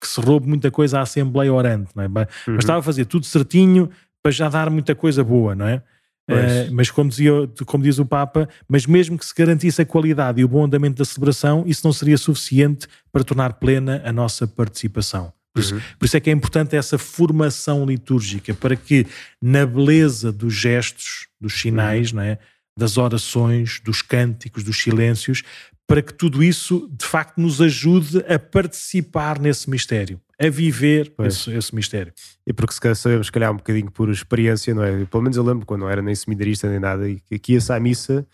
[0.00, 1.90] que se roube muita coisa à Assembleia Orante.
[1.94, 2.06] Não é?
[2.06, 2.56] Uhum.
[2.56, 3.90] Bastava fazer tudo certinho
[4.22, 5.82] para já dar muita coisa boa, não é?
[6.30, 7.32] Uh, mas como, dizia,
[7.66, 10.98] como diz o Papa, mas mesmo que se garantisse a qualidade e o bom andamento
[10.98, 15.32] da celebração, isso não seria suficiente para tornar plena a nossa participação.
[15.52, 15.80] Por isso, uhum.
[15.98, 19.06] por isso, é que é importante essa formação litúrgica, para que
[19.42, 22.18] na beleza dos gestos, dos sinais, uhum.
[22.18, 22.38] não é?
[22.78, 25.42] das orações, dos cânticos, dos silêncios,
[25.90, 31.50] para que tudo isso de facto nos ajude a participar nesse mistério, a viver esse,
[31.50, 32.12] esse, mistério.
[32.46, 35.04] E porque se sabemos, se calhar, um bocadinho por experiência, não é?
[35.04, 37.80] Pelo menos eu lembro quando não era nem seminarista nem nada, e que ia-se à
[37.80, 38.24] missa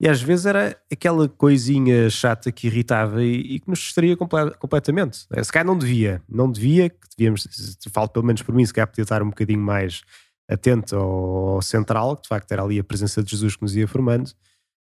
[0.00, 4.50] e às vezes era aquela coisinha chata que irritava e, e que nos distraía comple
[4.58, 5.18] completamente.
[5.42, 7.46] Se calhar não devia, não devia, que devíamos,
[7.92, 10.00] falo pelo menos por mim, se calhar podia estar um bocadinho mais
[10.48, 13.76] atento ao, ao central, que de facto era ali a presença de Jesus que nos
[13.76, 14.32] ia formando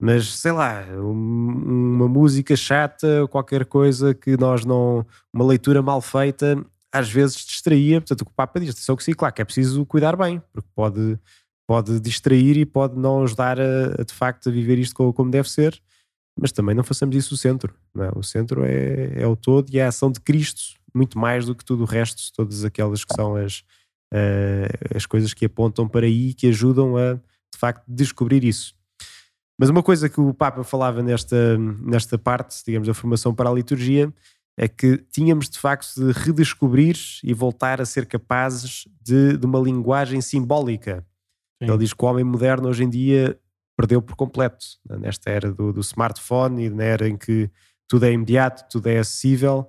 [0.05, 5.07] mas sei lá, um, uma música chata, qualquer coisa que nós não.
[5.33, 8.03] uma leitura mal feita, às vezes distraía.
[8.03, 10.43] Portanto, o que o Papa diz, atenção que sim, claro que é preciso cuidar bem,
[10.53, 11.19] porque pode,
[11.67, 15.31] pode distrair e pode não ajudar a, a de facto a viver isto como, como,
[15.31, 15.81] deve ser,
[16.39, 17.75] mas também não façamos isso o centro.
[17.95, 18.11] Não é?
[18.15, 21.55] O centro é, é o todo e é a ação de Cristo, muito mais do
[21.55, 23.61] que tudo o resto, todas aquelas que são as,
[24.13, 28.75] uh, as coisas que apontam para aí que ajudam a de facto descobrir isso.
[29.59, 33.53] Mas uma coisa que o Papa falava nesta, nesta parte, digamos, da formação para a
[33.53, 34.13] liturgia,
[34.57, 39.59] é que tínhamos de facto de redescobrir e voltar a ser capazes de, de uma
[39.59, 41.05] linguagem simbólica.
[41.63, 41.69] Sim.
[41.69, 43.39] Ele diz que o homem moderno hoje em dia
[43.77, 47.51] perdeu por completo, né, nesta era do, do smartphone e na era em que
[47.89, 49.69] tudo é imediato, tudo é acessível.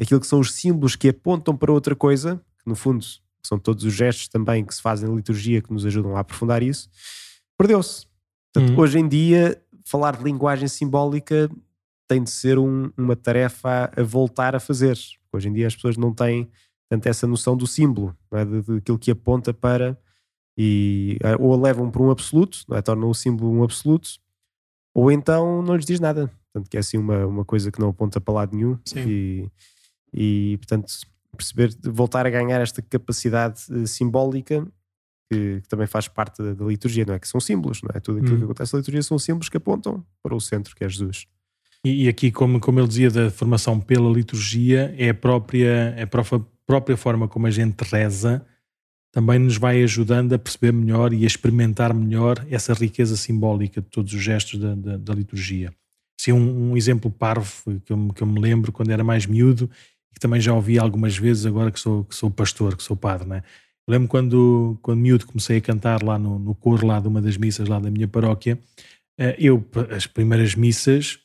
[0.00, 3.04] Aquilo que são os símbolos que apontam para outra coisa, que no fundo
[3.42, 6.62] são todos os gestos também que se fazem na liturgia que nos ajudam a aprofundar
[6.62, 6.88] isso,
[7.58, 8.06] perdeu-se.
[8.52, 8.80] Portanto, uhum.
[8.80, 11.50] hoje em dia, falar de linguagem simbólica
[12.08, 14.98] tem de ser um, uma tarefa a, a, voltar a fazer.
[15.32, 16.50] Hoje em dia as pessoas não têm
[16.90, 18.44] tanto essa noção do símbolo, não é?
[18.44, 19.98] de, de aquilo que aponta para
[20.58, 22.82] e ou a levam para um absoluto, não é?
[22.82, 24.10] tornam o símbolo um absoluto,
[24.94, 26.30] ou então não lhes diz nada.
[26.52, 28.78] Portanto, que é assim uma, uma coisa que não aponta para lado nenhum.
[28.94, 29.48] E,
[30.12, 30.92] e, portanto,
[31.34, 34.66] perceber, voltar a ganhar esta capacidade eh, simbólica
[35.32, 37.18] que, que, também faz parte da, da, liturgia, não é?
[37.18, 38.00] Que são símbolos, não é?
[38.00, 38.38] Tudo aquilo hum.
[38.38, 41.26] que acontece na liturgia são símbolos que apontam para o centro, que é Jesus.
[41.84, 46.02] E, e aqui, como, como ele dizia, da formação pela liturgia, é a própria, é
[46.02, 48.44] a própria, própria forma como a gente reza
[49.12, 53.86] também nos vai ajudando a perceber melhor e a experimentar melhor essa riqueza simbólica de
[53.88, 55.70] todos os gestos da, da, da liturgia.
[56.18, 57.52] Sim, um, um, exemplo parvo
[57.84, 59.68] que eu, que eu me lembro quando era mais miúdo
[60.10, 62.96] e que também já ouvi algumas vezes agora que sou, que sou pastor, que sou
[62.96, 63.42] padre, né?
[63.88, 67.36] Lembro quando, quando miúdo comecei a cantar lá no, no coro lá de uma das
[67.36, 68.58] missas lá da minha paróquia,
[69.18, 71.18] eh, eu, as primeiras missas,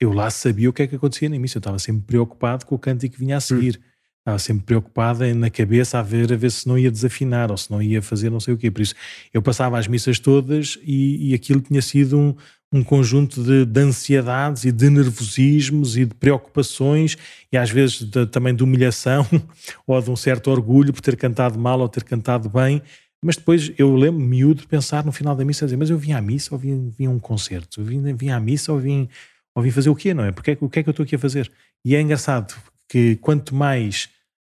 [0.00, 2.74] eu lá sabia o que é que acontecia na missa, eu estava sempre preocupado com
[2.74, 3.78] o cântico que vinha a seguir.
[3.78, 3.87] Hum.
[4.28, 7.70] Estava sempre preocupado na cabeça a ver, a ver se não ia desafinar ou se
[7.70, 8.70] não ia fazer não sei o quê.
[8.70, 8.94] Por isso,
[9.32, 12.34] eu passava as missas todas e, e aquilo tinha sido um,
[12.70, 17.16] um conjunto de, de, ansiedades e de nervosismos e de preocupações
[17.50, 19.26] e às vezes de, também de humilhação
[19.86, 22.82] ou de um certo orgulho por ter cantado mal ou ter cantado bem.
[23.24, 26.12] Mas depois eu lembro miúdo de pensar no final da missa, dizer, mas eu vim
[26.12, 27.80] à missa ou vim, vim a um concerto?
[27.80, 29.08] Eu vim, vim à missa ou vim,
[29.54, 30.32] ou vim fazer o quê, não é?
[30.32, 31.50] Porque, o que é que eu estou aqui a fazer?
[31.82, 32.54] E é engraçado
[32.86, 34.10] que quanto mais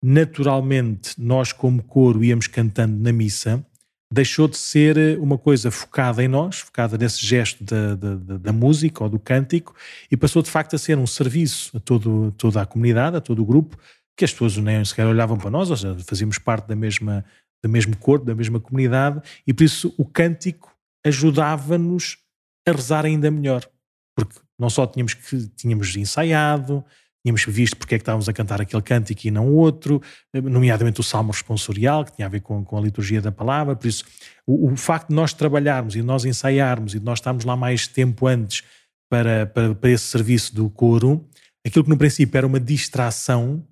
[0.03, 3.64] naturalmente nós como coro íamos cantando na missa,
[4.12, 8.53] deixou de ser eh, uma coisa focada em nós, focada nesse gesto da, da, da,
[8.53, 9.74] música ou do cântico,
[10.11, 13.42] e passou de facto a ser um serviço a todo, toda a comunidade, a todo
[13.42, 13.76] o grupo,
[14.16, 17.24] que as pessoas nem sequer olhavam para nós, ou seja, fazíamos parte da mesma,
[17.62, 20.74] do mesmo corpo, da mesma comunidade, e por isso o cântico
[21.07, 22.18] ajudava-nos
[22.66, 23.64] a rezar ainda melhor,
[24.16, 26.84] porque não só tínhamos que tínhamos ensaiado,
[27.29, 30.01] tínhamos visto porque é que estávamos a cantar aquele cântico e não outro,
[30.33, 33.76] nomeadamente o salmo responsorial, que tinha a ver com, com a liturgia da palavra.
[33.76, 34.05] Por isso,
[34.47, 37.57] o, o, facto de nós trabalharmos e de nós ensaiarmos e de nós estarmos lá
[37.57, 38.62] mais tempo antes
[39.11, 41.26] para, para, para esse serviço do coro,
[41.66, 43.64] aquilo que no princípio era uma distração,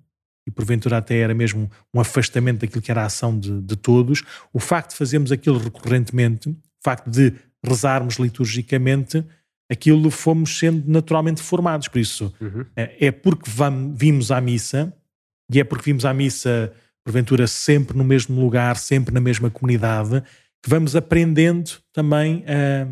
[0.47, 4.23] e porventura até era mesmo um afastamento daquilo que era a ação de, de todos,
[4.53, 7.33] o facto de fazermos aquilo recorrentemente, o facto de
[7.65, 9.25] rezarmos liturgicamente,
[9.69, 11.87] aquilo fomos sendo naturalmente formados.
[11.87, 12.65] Por isso, uhum.
[12.75, 14.93] é, é, porque vamos, vimos à missa,
[15.51, 20.21] e é porque vimos à missa, porventura, sempre no mesmo lugar, sempre na mesma comunidade,
[20.61, 22.87] que vamos aprendendo também a,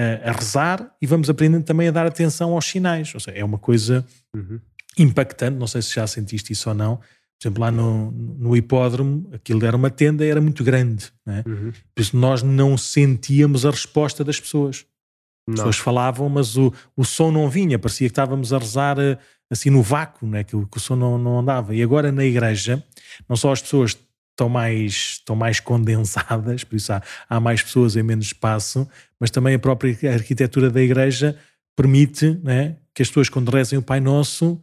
[0.00, 3.12] a, a rezar e vamos aprendendo também a dar atenção aos sinais.
[3.14, 4.04] Ou seja, é uma coisa
[4.34, 4.60] uhum.
[4.98, 7.04] impactante, não sei se já sentiste isso ou não, Por
[7.42, 11.10] exemplo, lá no, no hipódromo, aquilo era uma tenda, era muito grande.
[11.24, 11.42] Né?
[11.46, 11.72] Uhum.
[11.94, 14.86] Por isso nós não sentíamos a resposta das pessoas.
[15.48, 19.16] As pessoas falavam, mas o, o som não vinha, parecia que estávamos a rezar eh,
[19.50, 20.42] assim no vácuo, né?
[20.42, 21.74] que, que o som não, não andava.
[21.74, 22.82] E agora na igreja,
[23.28, 23.96] não só as pessoas
[24.32, 28.88] estão mais, estão mais condensadas, por isso há, há mais pessoas em menos espaço,
[29.20, 31.38] mas também a própria arquitetura da igreja
[31.76, 34.60] permite né, que as pessoas, quando rezem o Pai Nosso,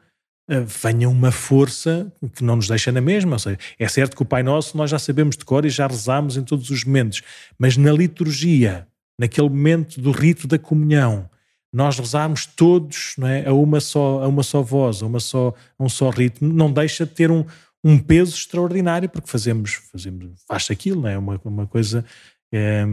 [0.49, 3.33] uh, venha uma força que não nos deixa na mesma.
[3.33, 5.87] Ou seja, é certo que o Pai Nosso nós já sabemos de cor e já
[5.87, 7.21] rezamos em todos os momentos,
[7.57, 8.87] mas na liturgia,
[9.17, 11.29] naquele momento do rito da comunhão,
[11.71, 15.53] nós rezarmos todos não é, a, uma só, a uma só voz, a, uma só,
[15.77, 17.43] a um só ritmo, não deixa de ter um,
[17.83, 21.17] um peso extraordinário, porque fazemos, fazemos faz aquilo, não é?
[21.17, 22.05] Uma, uma coisa.
[22.53, 22.85] É,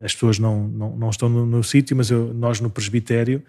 [0.00, 3.42] as pessoas não, não, não estão no, no sítio, mas eu, nós no presbitério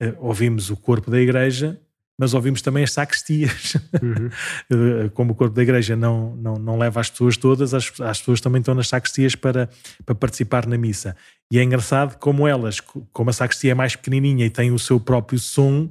[0.00, 1.80] é, ouvimos o corpo da igreja
[2.18, 3.74] mas ouvimos também as sacristias.
[4.02, 5.10] Uhum.
[5.12, 8.40] Como o corpo da igreja não, não, não leva as pessoas todas, as, as pessoas
[8.40, 9.68] também estão nas sacristias para,
[10.04, 11.14] para participar na missa.
[11.52, 12.80] E é engraçado como elas,
[13.12, 15.88] como a sacristia é mais pequenininha e tem o seu próprio som,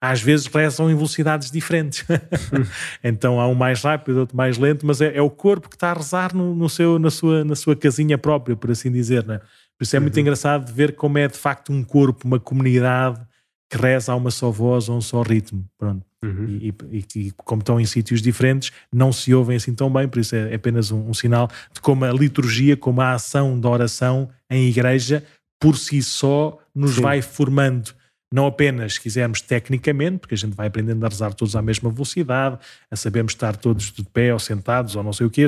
[0.00, 2.04] às vezes rezam em velocidades diferentes.
[3.02, 5.90] então há um mais rápido, outro mais lento, mas é, é o corpo que está
[5.90, 9.24] a rezar no, no, seu, na, sua, na sua casinha própria, por assim dizer.
[9.24, 9.38] Né?
[9.76, 10.20] Por isso é muito uhum.
[10.22, 13.20] engraçado ver como é de facto um corpo, uma comunidade
[13.70, 15.64] que reza a uma só voz, a um só ritmo.
[15.78, 16.06] Pronto.
[16.24, 16.58] Uhum.
[16.60, 20.18] E, e, e, como estão em sítios diferentes, não se ouvem assim tão bem, por
[20.18, 23.68] isso é, é apenas um, um, sinal de como a liturgia, como a ação da
[23.68, 25.24] oração em igreja,
[25.60, 27.02] por si só, nos Sim.
[27.02, 27.94] vai formando.
[28.32, 31.90] Não apenas, se quisermos, tecnicamente, porque a gente vai aprendendo a rezar todos à mesma
[31.90, 32.58] velocidade,
[32.90, 35.46] a sabermos estar todos de pé ou sentados ou não sei o quê,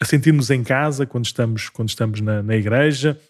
[0.00, 3.20] a sentirmos em casa quando estamos, quando estamos na, na igreja,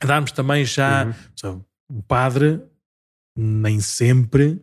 [0.00, 1.12] a darmos também já.
[1.42, 1.64] Uhum.
[1.90, 2.60] o padre
[3.40, 4.60] nem sempre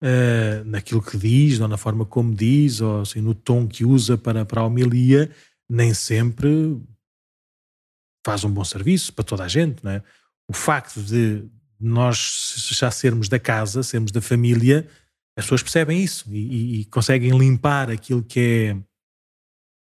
[0.00, 4.16] uh, naquilo que diz, ou na forma como diz, ou assim, no tom que usa
[4.16, 5.28] para, para a homilia,
[5.68, 6.80] nem sempre
[8.24, 9.82] faz um bom serviço para toda a gente.
[9.82, 10.02] Não é?
[10.48, 11.44] O facto de
[11.80, 14.88] nós já sermos da casa, sermos da família,
[15.36, 18.76] as pessoas percebem isso e, e, e conseguem limpar aquilo que é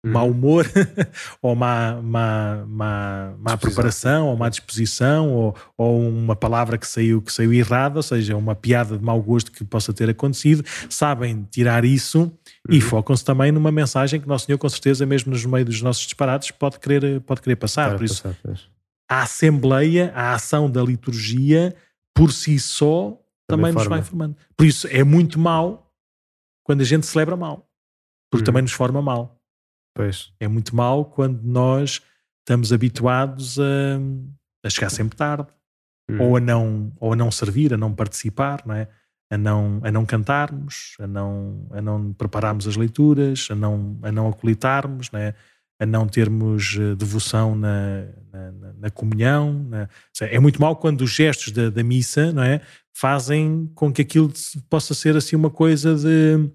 [0.04, 0.12] Hum.
[0.12, 0.64] mau humor,
[1.42, 7.20] ou má, má, má, má preparação, ou má disposição, ou, ou uma palavra que saiu,
[7.20, 11.46] que saiu errada, ou seja, uma piada de mau gosto que possa ter acontecido, sabem
[11.50, 12.30] tirar isso uhum.
[12.70, 16.04] e focam-se também numa mensagem que Nosso Senhor, com certeza, mesmo no meio dos nossos
[16.04, 17.96] disparates, pode querer, pode querer passar.
[17.96, 18.22] Por isso,
[19.10, 21.74] a Assembleia, a ação da liturgia,
[22.14, 23.18] por si só,
[23.48, 24.36] também, também nos vai formando.
[24.56, 25.90] Por isso, é muito mal
[26.62, 27.68] quando a gente celebra mal,
[28.30, 28.46] porque uhum.
[28.46, 29.37] também nos forma mal.
[29.98, 30.32] Pois.
[30.38, 32.00] É muito mal quando nós
[32.38, 33.64] estamos habituados a,
[34.64, 35.48] a chegar sempre tarde,
[36.08, 36.22] hum.
[36.22, 38.86] ou, a não, ou a não servir, a não participar, não é?
[39.28, 44.12] a, não, a não cantarmos, a não, a não prepararmos as leituras, a não, a
[44.12, 45.34] não acolitarmos, não é?
[45.80, 49.66] a não termos eh, devoção na, na, na comunhão.
[49.68, 49.88] Na,
[50.20, 52.60] é muito mal quando os gestos da, da, missa não é,
[52.92, 54.32] fazem com que aquilo
[54.68, 56.50] possa ser assim uma coisa de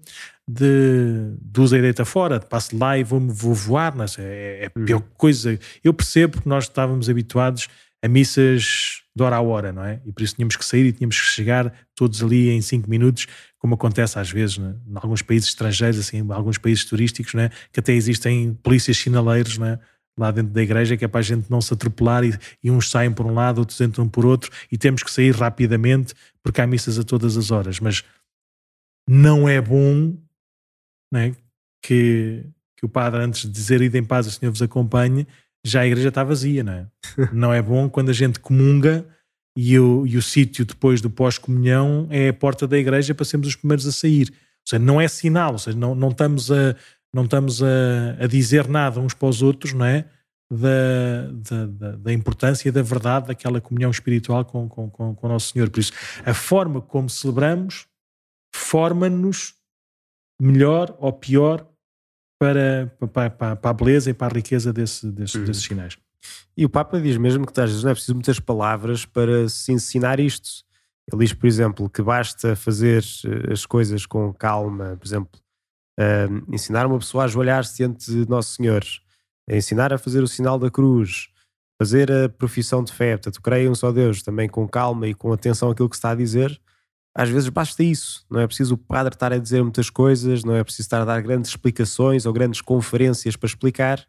[0.48, 4.22] de, de usa e deita fora, de passo lá e vou, vou voar, é?
[4.22, 5.08] é, é a pior uhum.
[5.16, 5.58] coisa.
[5.82, 7.68] Eu percebo que nós estávamos habituados
[8.02, 10.00] a missas de hora a hora, não é?
[10.04, 13.26] E por isso tínhamos que sair e tínhamos que chegar todos ali em 5 minutos,
[13.58, 14.74] como acontece às vezes né?
[14.86, 17.50] em alguns países estrangeiros, assim, em alguns países turísticos, né?
[17.72, 19.78] que até existem polícias sinaleiros, né?
[20.18, 22.90] lá dentro da igreja, que é para a gente não se atropelar e, e, uns
[22.90, 26.66] saem por um lado, outros entram por outro e temos que sair rapidamente porque há
[26.66, 27.80] missas a todas as horas.
[27.80, 28.04] Mas
[29.08, 30.14] não é bom
[31.14, 31.34] né,
[31.80, 32.44] que,
[32.76, 35.26] que o padre, antes de dizer ida em paz, o Senhor vos acompanhe,
[35.64, 36.86] já a igreja está vazia, não é?
[37.32, 39.06] não é bom quando a gente comunga
[39.56, 43.46] e o, e o sítio depois do pós-comunhão é a porta da igreja para sermos
[43.48, 44.28] os primeiros a sair.
[44.30, 46.74] Ou seja, não é sinal, ou seja, não, não estamos, a,
[47.14, 50.04] não estamos a, a dizer nada uns para os outros, não é?
[50.52, 55.52] Da, da, da, importância da verdade daquela comunhão espiritual com, com, com, com o Nosso
[55.52, 55.70] Senhor.
[55.70, 55.92] Por isso,
[56.24, 57.86] a forma como celebramos
[58.54, 59.53] forma-nos
[60.44, 61.66] melhor ou pior
[62.38, 65.44] para, para, para, para a beleza e para a riqueza desse, desse, uhum.
[65.44, 65.96] desses sinais.
[66.56, 69.72] E o Papa diz mesmo que às vezes não é preciso muitas palavras para se
[69.72, 70.48] ensinar isto.
[71.10, 75.40] Ele diz, por exemplo, que basta fazer eh, as coisas com calma, por exemplo,
[76.00, 78.82] uh, ensinar uma pessoa a ajoelhar-se diante de Nosso Senhor,
[79.50, 81.28] ensinar a fazer o sinal da cruz,
[81.78, 85.30] fazer a profissão de fé, portanto, creia um só Deus, também com calma e com
[85.30, 86.58] atenção àquilo que se está a dizer,
[87.14, 88.24] às vezes basta isso.
[88.30, 91.04] Não é preciso o padre estar a dizer muitas coisas, não é preciso estar a
[91.04, 94.04] dar grandes explicações ou grandes conferências para explicar,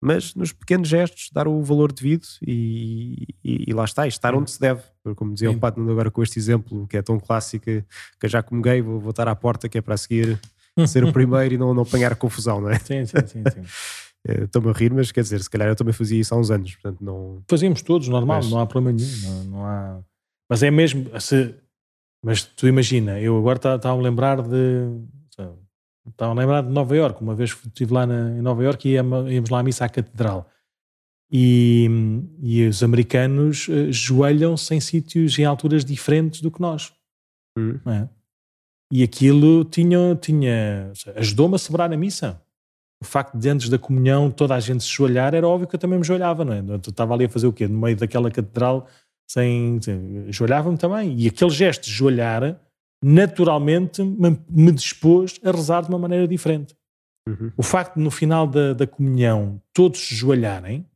[0.00, 4.34] mas nos pequenos gestos dar o valor devido e, e, e lá está, e estar
[4.34, 4.82] onde se deve.
[5.16, 5.56] Como dizia Sim.
[5.56, 7.84] o padre agora com este exemplo que é tão clássico que
[8.22, 10.40] eu já comunguei, vou voltar à porta que é para seguir
[10.86, 12.78] ser o primeiro e não, não apanhar confusão, não é?
[12.78, 13.42] Sim, sim, sim.
[13.52, 13.62] sim.
[14.26, 16.50] Eh, estou-me a rir, mas quer dizer, se calhar eu também fazia isso há uns
[16.50, 17.40] anos, portanto não...
[17.48, 18.50] Fazíamos todos, normal, mas...
[18.50, 20.00] não há problema nenhum, não, não, há...
[20.50, 21.54] Mas é mesmo, se...
[22.24, 24.88] mas tu imagina, eu agora estava a lembrar de...
[26.08, 28.92] Estava a lembrar de Nova Iorque, uma vez estive lá na, em Nova Iorque e
[28.92, 30.48] íamos lá à missa à catedral.
[31.30, 31.86] E,
[32.40, 36.92] e os americanos uh, joelham-se em sítios em alturas diferentes do que nós.
[37.58, 37.78] Hum.
[37.86, 38.08] É?
[38.90, 42.40] E aquilo tinha, tinha ajudou-me a celebrar a missa.
[43.02, 45.78] O facto de antes da comunhão toda a gente se joelhar, era óbvio que eu
[45.78, 46.60] também me joelhava, não é?
[46.60, 47.68] Eu estava ali a fazer o quê?
[47.68, 48.88] No meio daquela catedral,
[49.28, 49.80] sem.
[49.80, 51.18] sem joelhava-me também.
[51.18, 52.58] E aquele gesto de joelhar,
[53.02, 56.74] naturalmente, me, me dispôs a rezar de uma maneira diferente.
[57.28, 57.52] Uhum.
[57.56, 60.86] O facto de no final da, da comunhão todos se joelharem,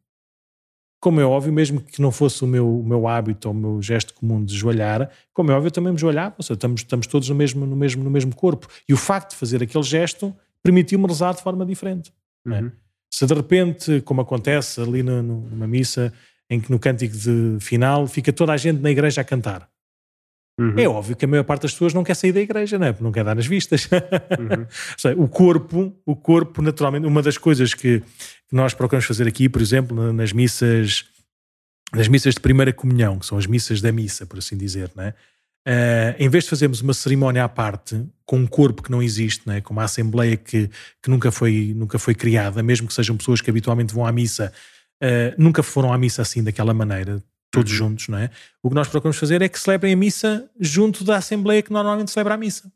[1.03, 3.83] como é óbvio, mesmo que não fosse o meu, o meu hábito ou o meu
[3.83, 7.07] gesto comum de joelhar, como é óbvio, eu também me joelhava, ou seja, estamos, estamos
[7.09, 8.69] todos no mesmo, no, mesmo, no mesmo corpo.
[8.89, 12.13] E o facto de fazer aquele gesto permitiu-me rezar de forma diferente.
[12.47, 12.61] É?
[12.61, 12.71] Uhum.
[13.13, 16.13] Se de repente, como acontece ali no, no, numa missa,
[16.53, 19.69] em que no cântico de final fica toda a gente na igreja a cantar.
[20.61, 20.79] Uhum.
[20.79, 22.93] É óbvio que a maior parte das pessoas não quer sair da igreja, não é?
[22.93, 23.89] Porque não quer dar nas vistas.
[23.91, 25.17] Uhum.
[25.25, 29.63] o corpo, o corpo, naturalmente, uma das coisas que, que nós procuramos fazer aqui, por
[29.63, 31.07] exemplo, nas missas,
[31.95, 35.05] nas missas de primeira comunhão, que são as missas da missa, por assim dizer, não
[35.05, 35.15] é?
[35.67, 39.47] Uh, em vez de fazermos uma cerimónia à parte, com um corpo que não existe,
[39.47, 40.69] né, com uma assembleia que,
[41.01, 44.53] que nunca, foi, nunca foi criada, mesmo que sejam pessoas que habitualmente vão à missa,
[45.03, 47.79] uh, nunca foram à missa assim, daquela maneira, todos uhum.
[47.79, 48.31] juntos, não é?
[48.63, 52.11] O que nós procuramos fazer é que celebrem a missa junto da assembleia que normalmente
[52.11, 52.71] celebra a missa.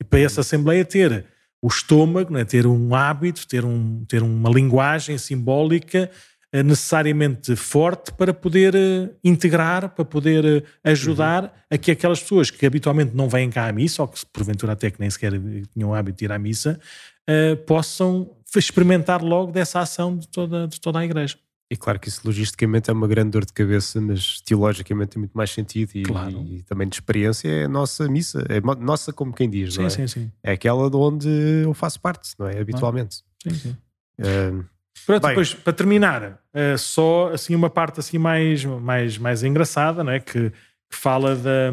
[0.00, 1.26] E para essa assembleia ter
[1.62, 2.44] o estômago, é?
[2.44, 6.10] ter um hábito, ter, um, ter uma linguagem simbólica
[6.52, 11.50] eh, necessariamente forte para poder eh, integrar, para poder eh, ajudar uhum.
[11.70, 14.90] a que aquelas pessoas que habitualmente não vêm cá à missa, ou que porventura até
[14.90, 15.32] que nem sequer
[15.72, 16.80] tinham o hábito de ir à missa,
[17.28, 21.38] uh, possam experimentar logo dessa ação de toda, de toda a igreja.
[21.70, 25.34] E claro que isso logisticamente é uma grande dor de cabeça, mas teologicamente tem muito
[25.34, 26.44] mais sentido e, claro.
[26.50, 29.86] e também de experiência é a nossa missa, é nossa como quem diz, sim, não
[29.86, 29.90] é?
[29.90, 30.32] Sim, sim.
[30.42, 31.28] É aquela de onde
[31.62, 32.58] eu faço parte, não é?
[32.58, 33.22] Habitualmente.
[33.44, 33.76] Sim, sim.
[34.18, 34.64] Uh,
[35.06, 40.02] Pronto, Bem, depois, para terminar, uh, só assim uma parte assim mais, mais, mais engraçada,
[40.02, 40.18] não é?
[40.18, 41.72] que, que fala da,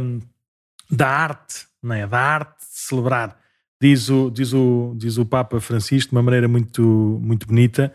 [0.91, 2.06] da arte, não é?
[2.06, 3.38] da arte de celebrar.
[3.82, 7.93] Diz o, diz, o, diz o Papa Francisco de uma maneira muito, muito bonita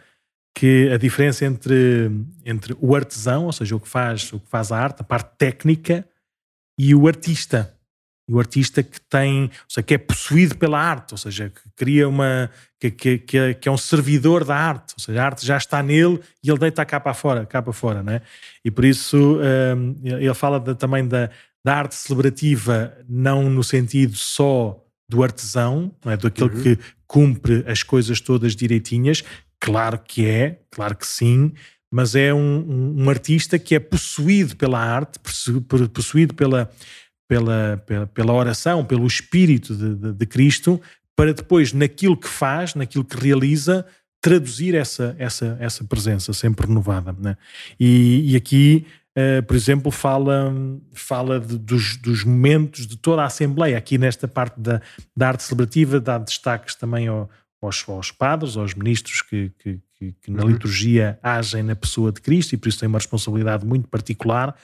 [0.54, 2.10] que a diferença entre,
[2.44, 5.30] entre o artesão, ou seja, o que, faz, o que faz a arte, a parte
[5.38, 6.06] técnica,
[6.78, 7.74] e o artista.
[8.28, 11.62] E o artista que tem, ou seja, que é possuído pela arte, ou seja, que
[11.74, 15.24] cria uma, que, que, que, é, que é um servidor da arte, ou seja, a
[15.24, 18.22] arte já está nele e ele deita cá para fora, cá para fora, né?
[18.64, 21.30] E por isso um, ele fala de, também da,
[21.64, 26.16] da arte celebrativa, não no sentido só do artesão, não é?
[26.16, 26.62] do aquele uhum.
[26.62, 29.22] que cumpre as coisas todas direitinhas,
[29.62, 31.52] claro que é, claro que sim,
[31.88, 35.20] mas é um, um, um artista que é possuído pela arte,
[35.92, 36.68] possuído pela,
[37.28, 40.80] pela, pela, pela oração, pelo Espírito de, de, de, Cristo,
[41.14, 43.86] para depois, naquilo que faz, naquilo que realiza,
[44.20, 47.14] traduzir essa, essa, essa presença sempre renovada.
[47.16, 47.36] Né?
[47.78, 48.84] E, e aqui,
[49.16, 50.52] uh, por exemplo, fala,
[50.92, 53.78] fala de, dos, dos momentos de toda a Assembleia.
[53.78, 54.80] Aqui nesta parte da,
[55.16, 57.30] da arte celebrativa, dá destaques também ao,
[57.62, 60.50] aos, aos padres, aos ministros que, que, que, que na uhum.
[60.50, 64.56] liturgia agem na pessoa de Cristo e por isso têm uma responsabilidade muito particular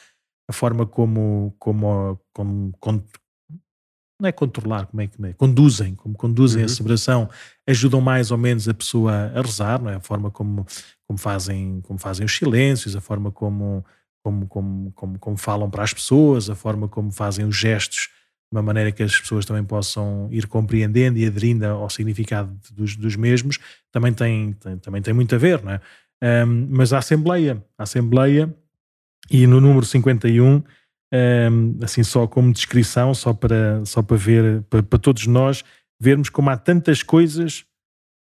[0.49, 3.05] a forma como, como, como, como
[4.21, 5.33] não é controlar, como é que é?
[5.35, 6.67] conduzem, como conduzem uhum.
[6.67, 7.31] a celebração,
[7.67, 9.97] ajudam mais ou menos a pessoa a rezar, não é?
[9.97, 10.67] A forma como,
[11.07, 13.85] como, fazem, como fazem os silêncios, a forma como,
[14.25, 18.09] como, como, como, como falam para as pessoas, a forma como fazem os gestos,
[18.51, 23.15] uma maneira que as pessoas também possam ir compreendendo e aderindo ao significado dos, dos
[23.15, 23.59] mesmos,
[23.93, 25.81] também tem, tem, também tem muito a ver, não é?
[26.47, 28.53] Um, mas a Assembleia, a Assembleia
[29.31, 30.63] e no número 51,
[31.13, 35.65] um, assim só como descrição, só para, só para ver, para, para, todos nós
[36.01, 37.65] vermos como há tantas coisas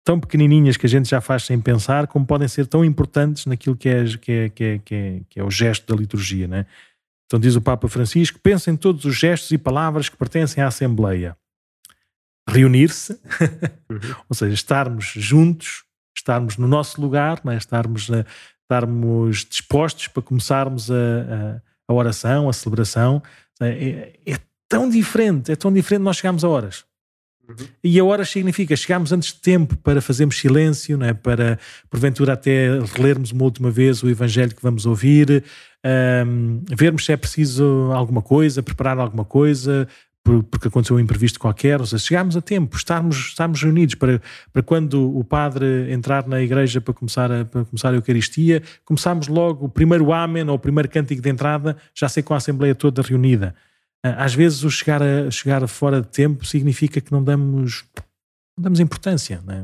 [0.05, 3.77] tão pequenininhas que a gente já faz sem pensar, como podem ser tão importantes naquilo
[3.77, 6.47] que é, que é, que é, que é, que é o gesto da liturgia.
[6.47, 6.66] Né?
[7.27, 10.68] Então diz o Papa Francisco, pensa em todos os gestos e palavras que pertencem à
[10.68, 11.37] Assembleia.
[12.49, 13.12] Reunir-se,
[13.91, 13.99] uhum.
[14.29, 15.85] ou seja, estarmos juntos,
[16.16, 17.57] estarmos no nosso lugar, né?
[17.57, 18.24] estarmos na,
[18.62, 23.22] estarmos dispostos para começarmos a, a, a oração, a celebração.
[23.61, 26.85] É, é, tão diferente, é tão diferente nós chegamos a horas.
[27.49, 27.66] Uhum.
[27.82, 31.14] E a horas significa chegarmos antes de tempo para fazermos silêncio, não é?
[31.14, 35.44] para porventura até relermos uma última vez o Evangelho que vamos ouvir,
[36.26, 39.86] um, vermos se é preciso alguma coisa, preparar alguma coisa,
[40.51, 44.20] porque aconteceu um imprevisto qualquer, ou seja, chegarmos a tempo, estarmos, estarmos reunidos para,
[44.53, 49.28] para quando o padre entrar na igreja para começar, a, para começar a Eucaristia, começarmos
[49.28, 52.74] logo o primeiro Amém ou o primeiro cântico de entrada, já sei com a Assembleia
[52.74, 53.55] toda reunida.
[54.07, 57.84] Ah, às vezes o chegar, a, chegar fora de tempo significa que não damos,
[58.57, 59.42] não damos importância.
[59.48, 59.61] É?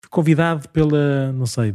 [0.00, 1.74] Fui convidado pela, não sei,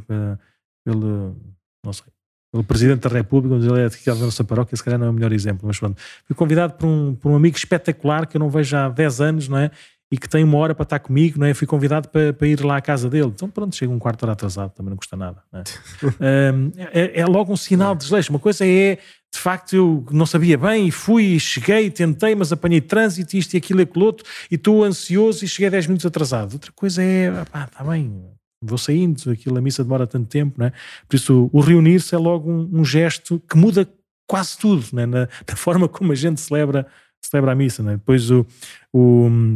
[0.83, 1.35] pela
[1.83, 2.05] não sei,
[2.53, 5.09] o Presidente da República, quando ele é aqui da nossa paróquia, se calhar não é
[5.09, 6.01] o melhor exemplo, mas pronto.
[6.25, 9.47] Fui convidado por um, por um amigo espetacular que eu não vejo há 10 anos,
[9.47, 9.71] não é?
[10.11, 11.53] E que tem uma hora para estar comigo, não é?
[11.53, 13.27] Fui convidado para, para ir lá à casa dele.
[13.27, 15.43] Então pronto, chega um quarto hora atrasado, também não custa nada.
[15.51, 15.63] Não é?
[16.53, 18.31] um, é, é, logo um sinal de desleixo.
[18.31, 18.99] Uma coisa é,
[19.33, 23.57] de facto, eu não sabia bem e fui, cheguei, tentei, mas apanhei trânsito, isto e
[23.57, 26.53] aquilo e aquilo outro, e estou ansioso e cheguei 10 minutos atrasado.
[26.53, 28.23] Outra coisa é, pá, está bem,
[28.61, 30.73] vou saindo, aquilo, a missa demora tanto tempo, não é?
[31.07, 33.87] Por isso, o reunir-se é logo um, um, gesto que muda
[34.25, 35.05] quase tudo, é?
[35.05, 36.87] na, na, forma como a gente celebra,
[37.21, 37.97] celebra a missa, não é?
[37.97, 38.45] Depois o,
[38.93, 39.55] o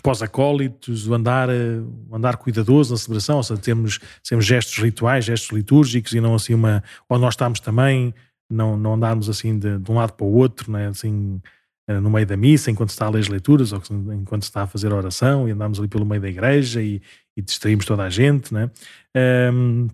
[0.00, 5.50] pós-acólitos, o andar, o andar cuidadoso na celebração, ou seja, temos, temos gestos rituais, gestos
[5.50, 8.14] litúrgicos e não assim uma, ou nós estamos também,
[8.48, 10.86] não, não andarmos assim de, de um lado para o outro, não é?
[10.86, 11.40] Assim,
[11.88, 13.82] eh, no meio da missa, enquanto está a ler as leituras, ou
[14.14, 17.02] enquanto está a fazer a oração, e andamos ali pelo meio da igreja e,
[17.36, 18.70] e distraímos toda a gente, né?
[19.52, 19.88] Um,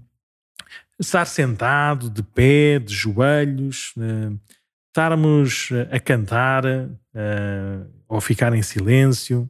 [0.99, 4.39] estar sentado, de pé, de joelhos, uh,
[4.89, 9.49] estarmos a cantar uh, ou ficar em silêncio,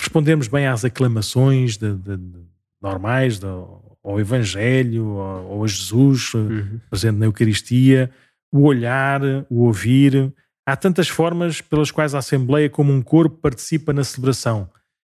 [0.00, 2.44] respondermos bem às aclamações de, de, de
[2.82, 6.80] normais de, ao Evangelho ou, ou a Jesus uhum.
[6.88, 8.10] presente na Eucaristia,
[8.52, 10.32] o olhar, o ouvir.
[10.66, 14.70] Há tantas formas pelas quais a Assembleia, como um corpo, participa na celebração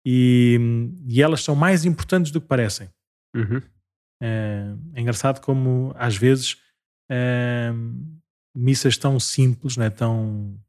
[0.06, 0.60] e,
[1.06, 2.90] e elas são mais importantes do que parecem.
[3.36, 3.62] Uhum.
[4.22, 6.58] É, é, engraçado como às vezes
[7.10, 7.72] é,
[8.56, 10.60] missas tão simples, né, tão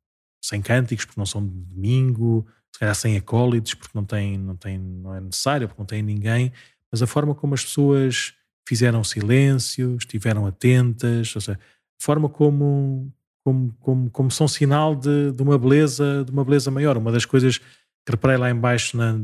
[0.44, 4.56] sem cânticos, porque não são de domingo, se calhar sem acólitos, porque não, tem, não,
[4.56, 6.52] tem, não é necessário, porque não tem ninguém,
[6.90, 8.34] mas a forma como as pessoas
[8.66, 13.12] fizeram silêncio, estiveram atentas, ou seja, a forma como,
[13.44, 16.96] como, como, como são sinal de, de, uma beleza, de uma beleza maior.
[16.96, 19.16] Uma das coisas que reparei lá embaixo na,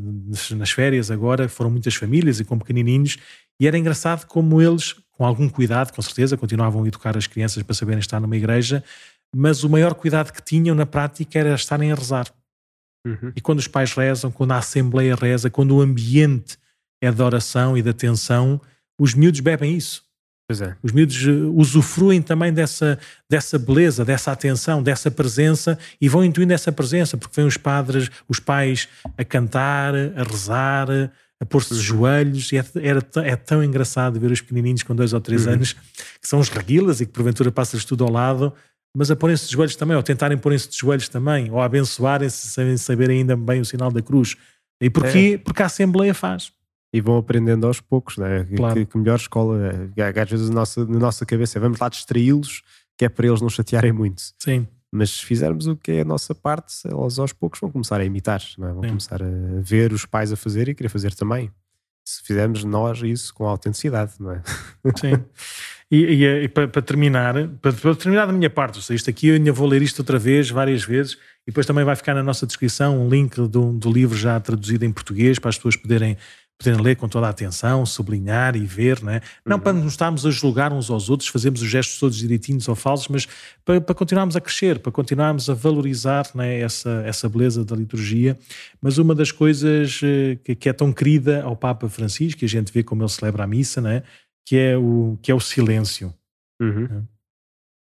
[0.57, 3.16] nas férias agora, foram muitas famílias e com pequenininhos,
[3.61, 7.62] e era engraçado como eles, com algum cuidado, com certeza, continuavam a educar as crianças
[7.62, 8.84] para saberem estar numa igreja,
[9.34, 12.32] mas o maior cuidado que tinham na prática era estarem a rezar.
[13.07, 13.32] Uhum.
[13.34, 16.59] E quando os pais rezam, quando a assembleia reza, quando o ambiente
[17.01, 18.61] é de oração e de atenção,
[18.99, 20.09] os miúdos bebem isso.
[20.51, 20.74] É.
[20.82, 22.99] Os miúdos eh, usufruem também dessa,
[23.30, 28.11] dessa beleza, dessa atenção, dessa presença e vão intuindo essa presença, porque vêm os padres,
[28.26, 28.88] os pais
[29.18, 30.88] a cantar, a rezar,
[31.38, 32.51] a pôr-se de joelhos.
[32.51, 35.53] E é, era, é tão engraçado ver os pequenininhos com dois ou três uhum.
[35.53, 38.55] anos, que são os reguilas e que porventura passa-lhes tudo ao lado,
[38.97, 42.49] mas a porem-se de joelhos também, ou tentarem porem-se de joelhos também, ou a abençoarem-se
[42.49, 44.36] sem saber ainda bem o sinal da cruz.
[44.80, 45.34] E porquê?
[45.34, 45.39] É.
[45.39, 46.53] Porque a Assembleia faz
[46.93, 48.47] e vão aprendendo aos poucos, né?
[48.57, 48.74] Claro.
[48.74, 49.59] que, que melhor escola
[49.97, 50.20] é.
[50.20, 52.62] Às vezes na nossa, na nossa cabeça vamos lá distraí-los,
[52.97, 54.22] que é para eles não chatearem muito.
[54.39, 54.66] Sim.
[54.91, 58.05] Mas se fizermos o que é a nossa parte, eles aos poucos vão começar a
[58.05, 58.61] imitar, é?
[58.72, 58.89] vão Sim.
[58.89, 61.51] começar a ver os pais a fazer e querer fazer também.
[62.07, 64.43] Se fizermos nós isso com autenticidade, não é?
[64.99, 65.22] Sim.
[65.91, 69.36] E, e, e para, para, terminar, para, para, terminar da minha parte, isto aqui eu
[69.36, 71.14] ainda vou ler isto outra vez, várias vezes,
[71.47, 74.84] e depois também vai ficar na nossa descrição um link do, do livro já traduzido
[74.84, 76.18] em português para as pessoas poderem
[76.59, 79.20] poderem ler com toda a atenção, sublinhar e ver, não é?
[79.47, 79.62] Não uhum.
[79.62, 83.07] para nos estarmos a julgar uns aos outros, fazemos os gestos todos direitinhos ou falsos,
[83.07, 83.28] mas
[83.64, 86.61] para, para continuarmos a crescer, para continuarmos a valorizar é?
[86.61, 88.36] essa, essa beleza da liturgia.
[88.82, 92.49] Mas uma das coisas eh, que, que, é tão querida ao Papa Francisco, que a
[92.49, 94.03] gente vê como ele celebra a missa, não é?
[94.49, 96.14] Que, é o, que é o silêncio.
[96.61, 96.84] Uhum.
[96.84, 97.03] É?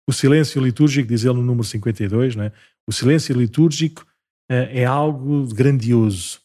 [0.06, 2.52] O silêncio litúrgico, diz ele no número 52, não é?
[2.86, 4.06] o silêncio litúrgico
[4.48, 6.40] é, é algo grandioso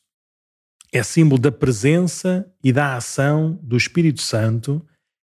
[0.94, 4.86] é símbolo da presença e da ação do Espírito Santo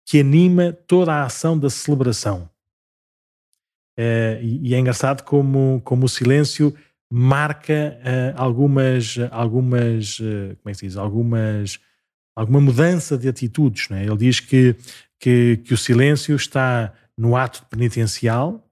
[0.05, 2.49] que anima toda a ação da celebração.
[3.99, 6.77] É, e é engraçado como, como o silêncio
[7.11, 11.81] marca uh, algumas, algumas uh, como é que se diz, algumas,
[12.37, 13.89] alguma mudança de atitudes.
[13.89, 14.05] Né?
[14.05, 14.77] Ele diz que,
[15.19, 18.63] que, que o silêncio está no ato penitencial,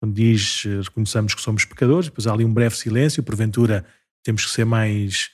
[0.00, 3.84] quando diz reconheçamos que somos pecadores, depois há ali um breve silêncio, porventura
[4.24, 5.30] temos que ser mais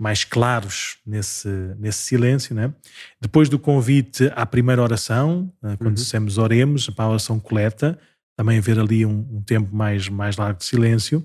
[0.00, 2.54] mais claros nesse, nesse silêncio.
[2.54, 2.72] Né?
[3.20, 5.94] Depois do convite à primeira oração, eh, quando uhum.
[5.94, 7.98] dissemos oremos, para a oração coleta,
[8.34, 11.24] também haver ali um, um, tempo mais, mais largo de silêncio.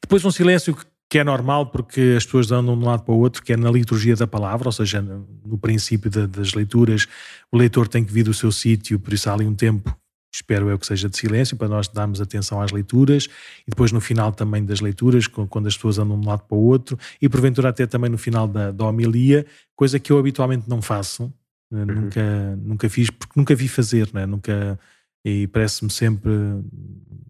[0.00, 0.74] Depois um silêncio
[1.10, 3.56] que é normal porque as pessoas andam de um lado para o outro, que é
[3.56, 7.08] na liturgia da palavra, ou seja, no princípio de, das leituras,
[7.50, 9.94] o leitor tem que vir do seu sítio, por isso há ali um tempo
[10.32, 13.28] espero eu que seja de silêncio, para nós darmos atenção às leituras
[13.66, 16.56] e depois no final também das leituras, quando as pessoas andam de um lado para
[16.56, 19.44] o outro e porventura até também no final da, da homilia,
[19.74, 21.24] coisa que eu habitualmente não faço,
[21.72, 21.84] uhum.
[21.84, 24.24] nunca, nunca fiz, porque nunca vi fazer, né?
[24.26, 24.78] nunca,
[25.24, 26.30] e parece-me sempre,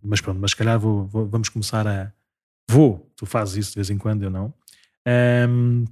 [0.03, 2.13] mas pronto, mas se calhar vou, vou, vamos começar a,
[2.71, 4.55] vou, tu fazes isso de vez em quando, eu não.
[5.49, 5.85] Um,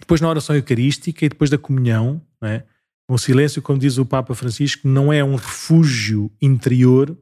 [0.00, 2.64] depois na oração eucarística e depois da comunhão, não é?
[3.08, 7.16] Um silêncio, como diz o Papa Francisco, não é um refúgio interior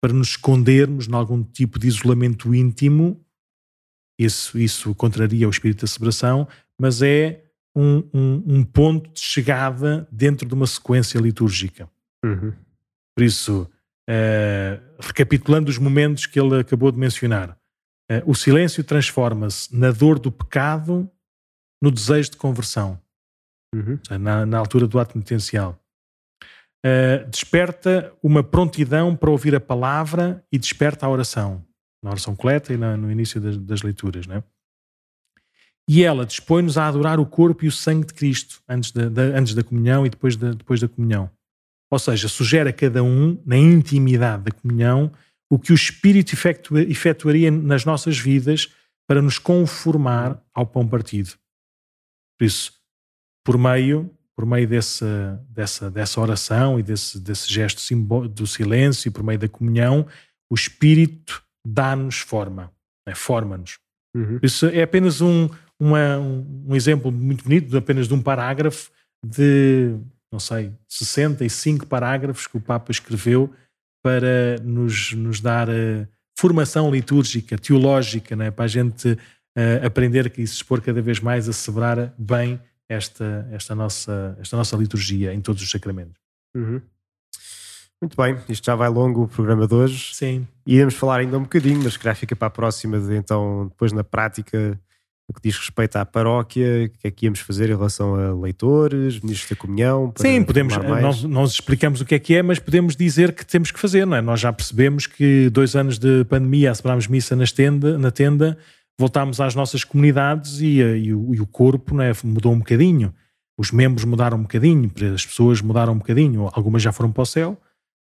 [0.00, 3.22] para nos escondermos em algum tipo de isolamento íntimo.
[4.18, 6.48] Isso, isso contraria o espírito da celebração,
[6.80, 7.44] mas é
[7.76, 11.88] um, um, um ponto de chegada dentro de uma sequência litúrgica.
[12.24, 12.52] Uhum.
[13.14, 13.68] Por isso,
[14.08, 17.58] uh, recapitulando os momentos que ele acabou de mencionar,
[18.24, 21.10] o silêncio transforma-se na dor do pecado
[21.82, 23.00] no desejo de conversão
[23.74, 23.98] uhum.
[24.18, 25.78] na, na, altura do ato penitencial.
[26.84, 31.64] Uh, desperta uma prontidão para ouvir a palavra e desperta a oração,
[32.02, 34.26] na oração coleta e na, no início das, das leituras.
[34.26, 34.42] Né?
[35.88, 39.22] E ela dispõe-nos a adorar o corpo e o sangue de Cristo antes da, da
[39.22, 41.30] antes da comunhão e depois da, depois da comunhão.
[41.90, 45.10] Ou seja, sugere a cada um, na intimidade da comunhão,
[45.50, 48.72] o que o Espírito efetua, efetuaria nas nossas vidas
[49.06, 51.30] para nos conformar ao pão partido.
[52.38, 52.72] Por isso,
[53.44, 57.82] por meio por meio dessa, dessa, dessa oração e desse, desse gesto
[58.28, 60.06] do silêncio, por meio da comunhão,
[60.48, 62.70] o Espírito dá-nos forma,
[63.04, 63.16] né?
[63.16, 63.80] forma-nos.
[64.14, 64.38] Uhum.
[64.40, 68.92] Isso é apenas um, uma, um exemplo muito bonito, apenas de um parágrafo
[69.26, 69.96] de,
[70.30, 73.52] não sei, 65 parágrafos que o Papa escreveu
[74.02, 76.06] para nos, nos dar uh,
[76.38, 78.50] formação litúrgica, teológica, né?
[78.50, 83.48] para a gente uh, aprender e se expor cada vez mais a celebrar bem esta,
[83.50, 86.20] esta, nossa, esta nossa liturgia em todos os sacramentos.
[86.54, 86.80] Uhum.
[88.00, 90.14] Muito bem, isto já vai longo o programa de hoje.
[90.14, 90.46] Sim.
[90.64, 94.04] Iremos falar ainda um bocadinho, mas que fica para a próxima, de, então, depois na
[94.04, 94.80] prática,
[95.28, 98.32] no que diz respeito à paróquia, o que é que íamos fazer em relação a
[98.34, 100.12] leitores, ministros da comunhão.
[100.16, 103.70] Sim, podemos, nós, nós, explicamos o que é que é, mas podemos dizer que temos
[103.70, 104.22] que fazer, não é?
[104.22, 108.56] Nós já percebemos que dois anos de pandemia, celebramos missa nas tenda, na tenda,
[108.98, 113.14] voltámos às nossas comunidades e, eh, e, o, e o, corpo né, mudou um bocadinho.
[113.56, 116.48] Os membros mudaram um bocadinho, as pessoas mudaram um bocadinho.
[116.52, 117.60] Algumas já foram para o céu,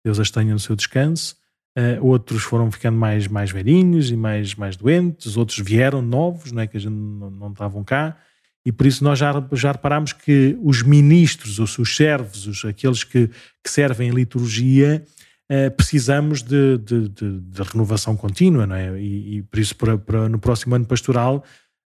[0.05, 1.37] Deus as tenha no seu descanso.
[1.79, 5.37] Uh, outros foram ficando mais, mais velhinhos e mais, mais doentes.
[5.37, 8.16] Outros vieram novos, né, que a gente não, não estavam cá.
[8.64, 13.03] E por isso nós já, já reparámos que os ministros, os, os servos, os, aqueles
[13.03, 13.29] que,
[13.62, 15.05] que servem a liturgia,
[15.55, 18.99] eh, precisamos de, de, de, de, renovação contínua, não é?
[18.99, 21.45] E, e por isso, para, para, no próximo ano pastoral,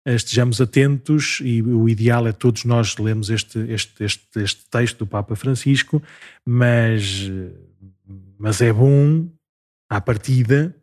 [0.07, 4.99] uh, estejamos atentos e o ideal é todos nós lermos este, este, este, este texto
[4.99, 5.99] do Papa Francisco,
[6.45, 7.31] mas,
[8.37, 9.27] mas é bom,
[9.95, 10.75] à partida,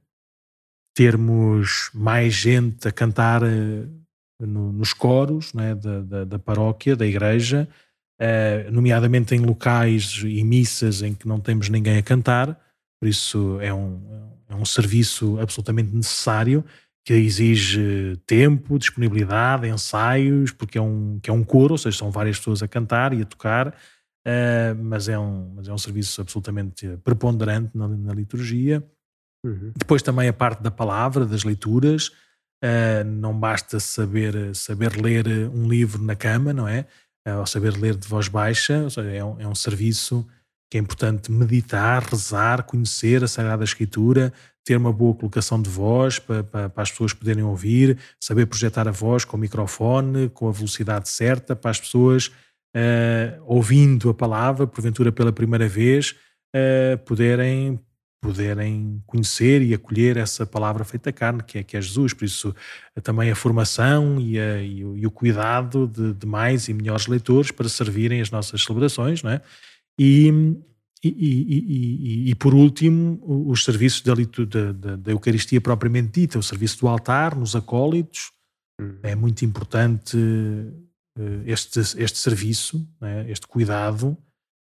[0.95, 4.03] termos mais gente a cantar uh,
[4.41, 5.75] no, nos coros é?
[5.75, 7.69] da, da, da, paróquia, da igreja,
[8.21, 12.59] uh, nomeadamente em locais e missas em que não temos ninguém a cantar,
[13.01, 14.01] por isso é um,
[14.49, 16.65] é um serviço absolutamente necessário
[17.05, 22.11] que exige tempo, disponibilidade, ensaios, porque é um, que é um coro, ou seja, são
[22.13, 26.21] várias pessoas a cantar e a tocar, uh, mas, é um, mas é um serviço
[26.21, 28.85] absolutamente preponderante na, na liturgia.
[29.45, 29.73] Uhum.
[29.77, 32.09] Depois também a parte da palavra, das leituras,
[32.63, 36.87] uh, não basta saber, saber ler um livro na cama, não é?
[37.27, 40.27] Uh, ou saber ler de voz baixa, seja, é um, é um serviço
[40.71, 44.33] que é importante meditar, rezar, conhecer a Sagrada Escritura,
[44.65, 49.25] ter uma boa colocação de voz para, as pessoas poderem ouvir, saber projetar a voz
[49.25, 52.29] com o microfone, com a velocidade certa, para as pessoas,
[52.75, 56.15] uh, ouvindo a palavra, porventura pela primeira vez,
[57.07, 57.81] poderem,
[58.23, 62.15] poderem conhecer e acolher essa palavra feita carne, que é, que é Jesus.
[62.15, 62.55] Por isso,
[63.03, 67.09] também a formação e, a, e, o, e o, cuidado de, de mais e melhores
[67.09, 69.43] leitores para servirem as nossas celebrações, não é?
[69.99, 70.29] E,
[71.03, 76.79] e, e, e, por último, os serviços da, da, da, Eucaristia propriamente dita, o serviço
[76.79, 78.31] do altar, nos acólitos,
[78.81, 78.99] uhum.
[79.03, 80.17] é muito importante
[81.19, 84.17] eh, este, este serviço, né, este cuidado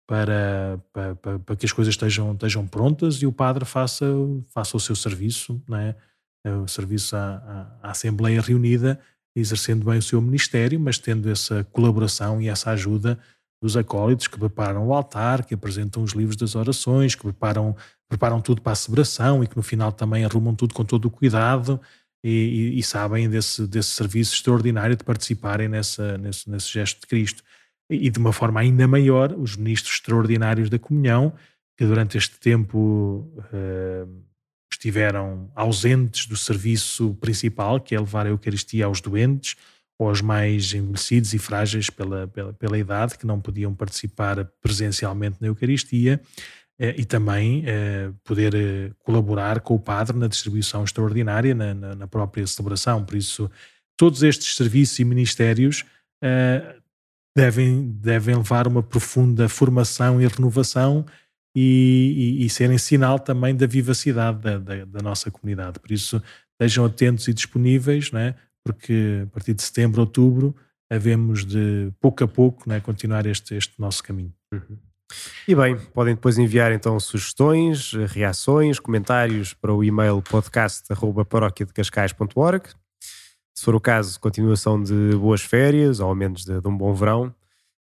[0.07, 4.07] para, para, para, que as coisas estejam, estejam prontas e o padre faça,
[4.53, 5.95] faça o seu serviço, né,
[6.63, 9.01] o serviço à, à, à Assembleia reunida,
[9.35, 13.19] exercendo bem o seu ministério, mas tendo essa colaboração e essa ajuda
[13.63, 17.75] dos acólitos que preparam o altar, que apresentam os livros das orações, que preparam,
[18.07, 21.11] preparam tudo para a celebração e que no final também arrumam tudo com todo o
[21.11, 21.81] cuidado
[22.23, 27.07] e, e, e sabem desse, desse serviço extraordinário de participarem nessa, nesse, nesse gesto de
[27.07, 27.43] Cristo.
[27.91, 31.35] E, de uma forma ainda maior, os ministros extraordinários da comunhão,
[31.77, 34.25] que durante este tempo uh,
[34.73, 39.57] estiveram ausentes do serviço principal, que é levar a Eucaristia aos doentes
[39.99, 45.37] ou aos mais envelhecidos e frágeis pela, pela, pela idade, que não podiam participar presencialmente
[45.41, 46.21] na Eucaristia,
[46.79, 52.07] eh, e também eh, poder colaborar com o Padre na distribuição extraordinária, na, na, na,
[52.09, 53.05] própria celebração.
[53.05, 53.49] Por isso,
[53.97, 55.85] todos estes serviços e ministérios
[57.37, 61.05] devem, devem levar uma profunda formação e renovação
[61.55, 65.79] e, e, e serem sinal também da vivacidade da, da, da, nossa comunidade.
[65.79, 66.23] Por isso,
[66.53, 68.35] estejam atentos e disponíveis, não é?
[68.65, 70.57] porque a partir de setembro, outubro,
[70.91, 72.81] havemos de pouco a pouco é?
[72.81, 74.33] continuar este, este nosso caminho.
[74.53, 74.79] Uhum.
[75.47, 82.71] E bem, podem depois enviar então sugestões, reações, comentários para o e-mail podcast.paróquiadecascais.org.
[83.55, 86.93] Se for o caso, continuação de boas férias, ou ao menos de, de um bom
[86.93, 87.35] verão.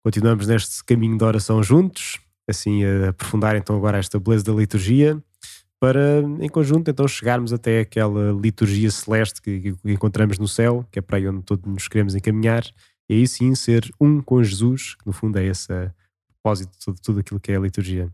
[0.03, 5.21] Continuamos neste caminho de oração juntos assim a aprofundar então agora esta beleza da liturgia
[5.79, 10.99] para em conjunto então chegarmos até aquela liturgia celeste que, que encontramos no céu, que
[10.99, 12.63] é para aí onde todos nos queremos encaminhar,
[13.09, 15.67] e aí sim ser um com Jesus, que no fundo é esse
[16.27, 18.11] propósito de tudo aquilo que é a liturgia.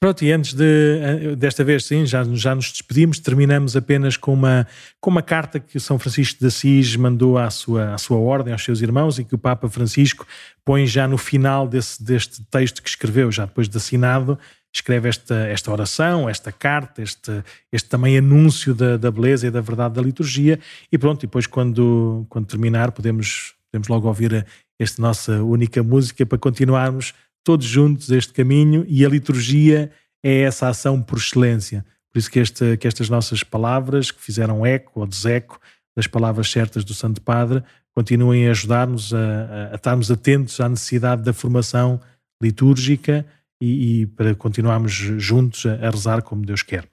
[0.00, 4.34] Pronto, e antes de, eh, desta vez sim, já, já nos despedimos, terminamos apenas com
[4.34, 4.66] uma,
[5.00, 8.62] com uma carta que São Francisco de Assis mandou à sua, à sua ordem, aos
[8.62, 10.26] seus irmãos, e que o Papa Francisco
[10.64, 14.38] põe já no final desse, deste texto que escreveu, já depois de assinado,
[14.74, 19.60] escreve esta, esta oração, esta carta, este, este também anúncio da, da beleza e da
[19.60, 20.58] verdade da liturgia,
[20.90, 24.44] e pronto, depois quando, quando terminar podemos, podemos logo ouvir
[24.78, 27.14] esta nossa única música para continuarmos
[27.44, 29.92] todos juntos este caminho e a liturgia
[30.22, 31.84] é essa ação por excelência.
[32.10, 35.60] Por isso que, este, que estas nossas palavras, que fizeram eco ou deseco
[35.94, 37.62] das palavras certas do Santo Padre,
[37.94, 42.00] continuem a ajudar-nos a, a, estarmos atentos à necessidade da formação
[42.42, 43.26] litúrgica
[43.60, 46.88] e, e para continuarmos juntos a, a rezar como Deus quer.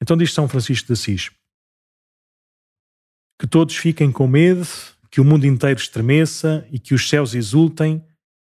[0.00, 1.30] Então diz São Francisco de Assis:
[3.40, 4.66] Que todos fiquem com medo,
[5.10, 8.04] que o mundo inteiro estremeça e que os céus exultem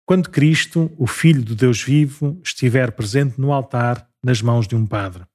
[0.08, 4.86] quando Cristo, o Filho do Deus vivo, estiver presente no altar nas mãos de um
[4.86, 5.26] padre.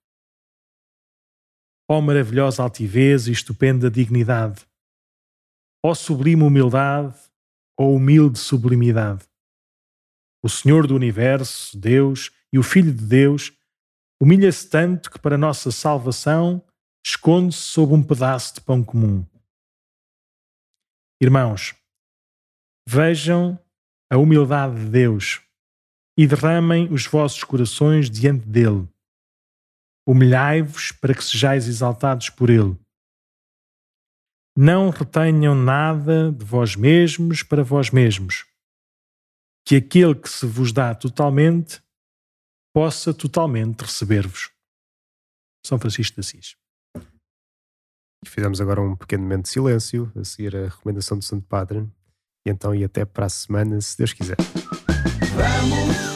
[1.87, 4.65] Ó maravilhosa altivez e estupenda dignidade!
[5.85, 7.15] Ó sublime humildade,
[7.79, 9.29] ó humilde sublimidade!
[10.43, 13.55] O Senhor do Universo, Deus e o Filho de Deus,
[14.19, 16.65] humilha-se tanto que para nossa salvação
[17.05, 19.23] esconde-se sob um pedaço de pão comum.
[21.21, 21.75] Irmãos,
[22.89, 23.62] vejam
[24.11, 25.41] a humildade de Deus
[26.17, 28.87] e derramem os vossos corações diante dele.
[30.07, 32.77] Humilhai-vos para que sejais exaltados por ele.
[34.55, 38.45] Não retenham nada de vós mesmos para vós mesmos.
[39.65, 41.81] Que aquele que se vos dá totalmente
[42.73, 44.51] possa totalmente receber-vos.
[45.65, 46.55] São Francisco de Assis.
[48.25, 51.89] Fizemos agora um pequeno momento de silêncio a seguir a recomendação do Santo Padre
[52.45, 54.37] e então, e até para a semana, se Deus quiser.
[55.35, 56.12] Vamos.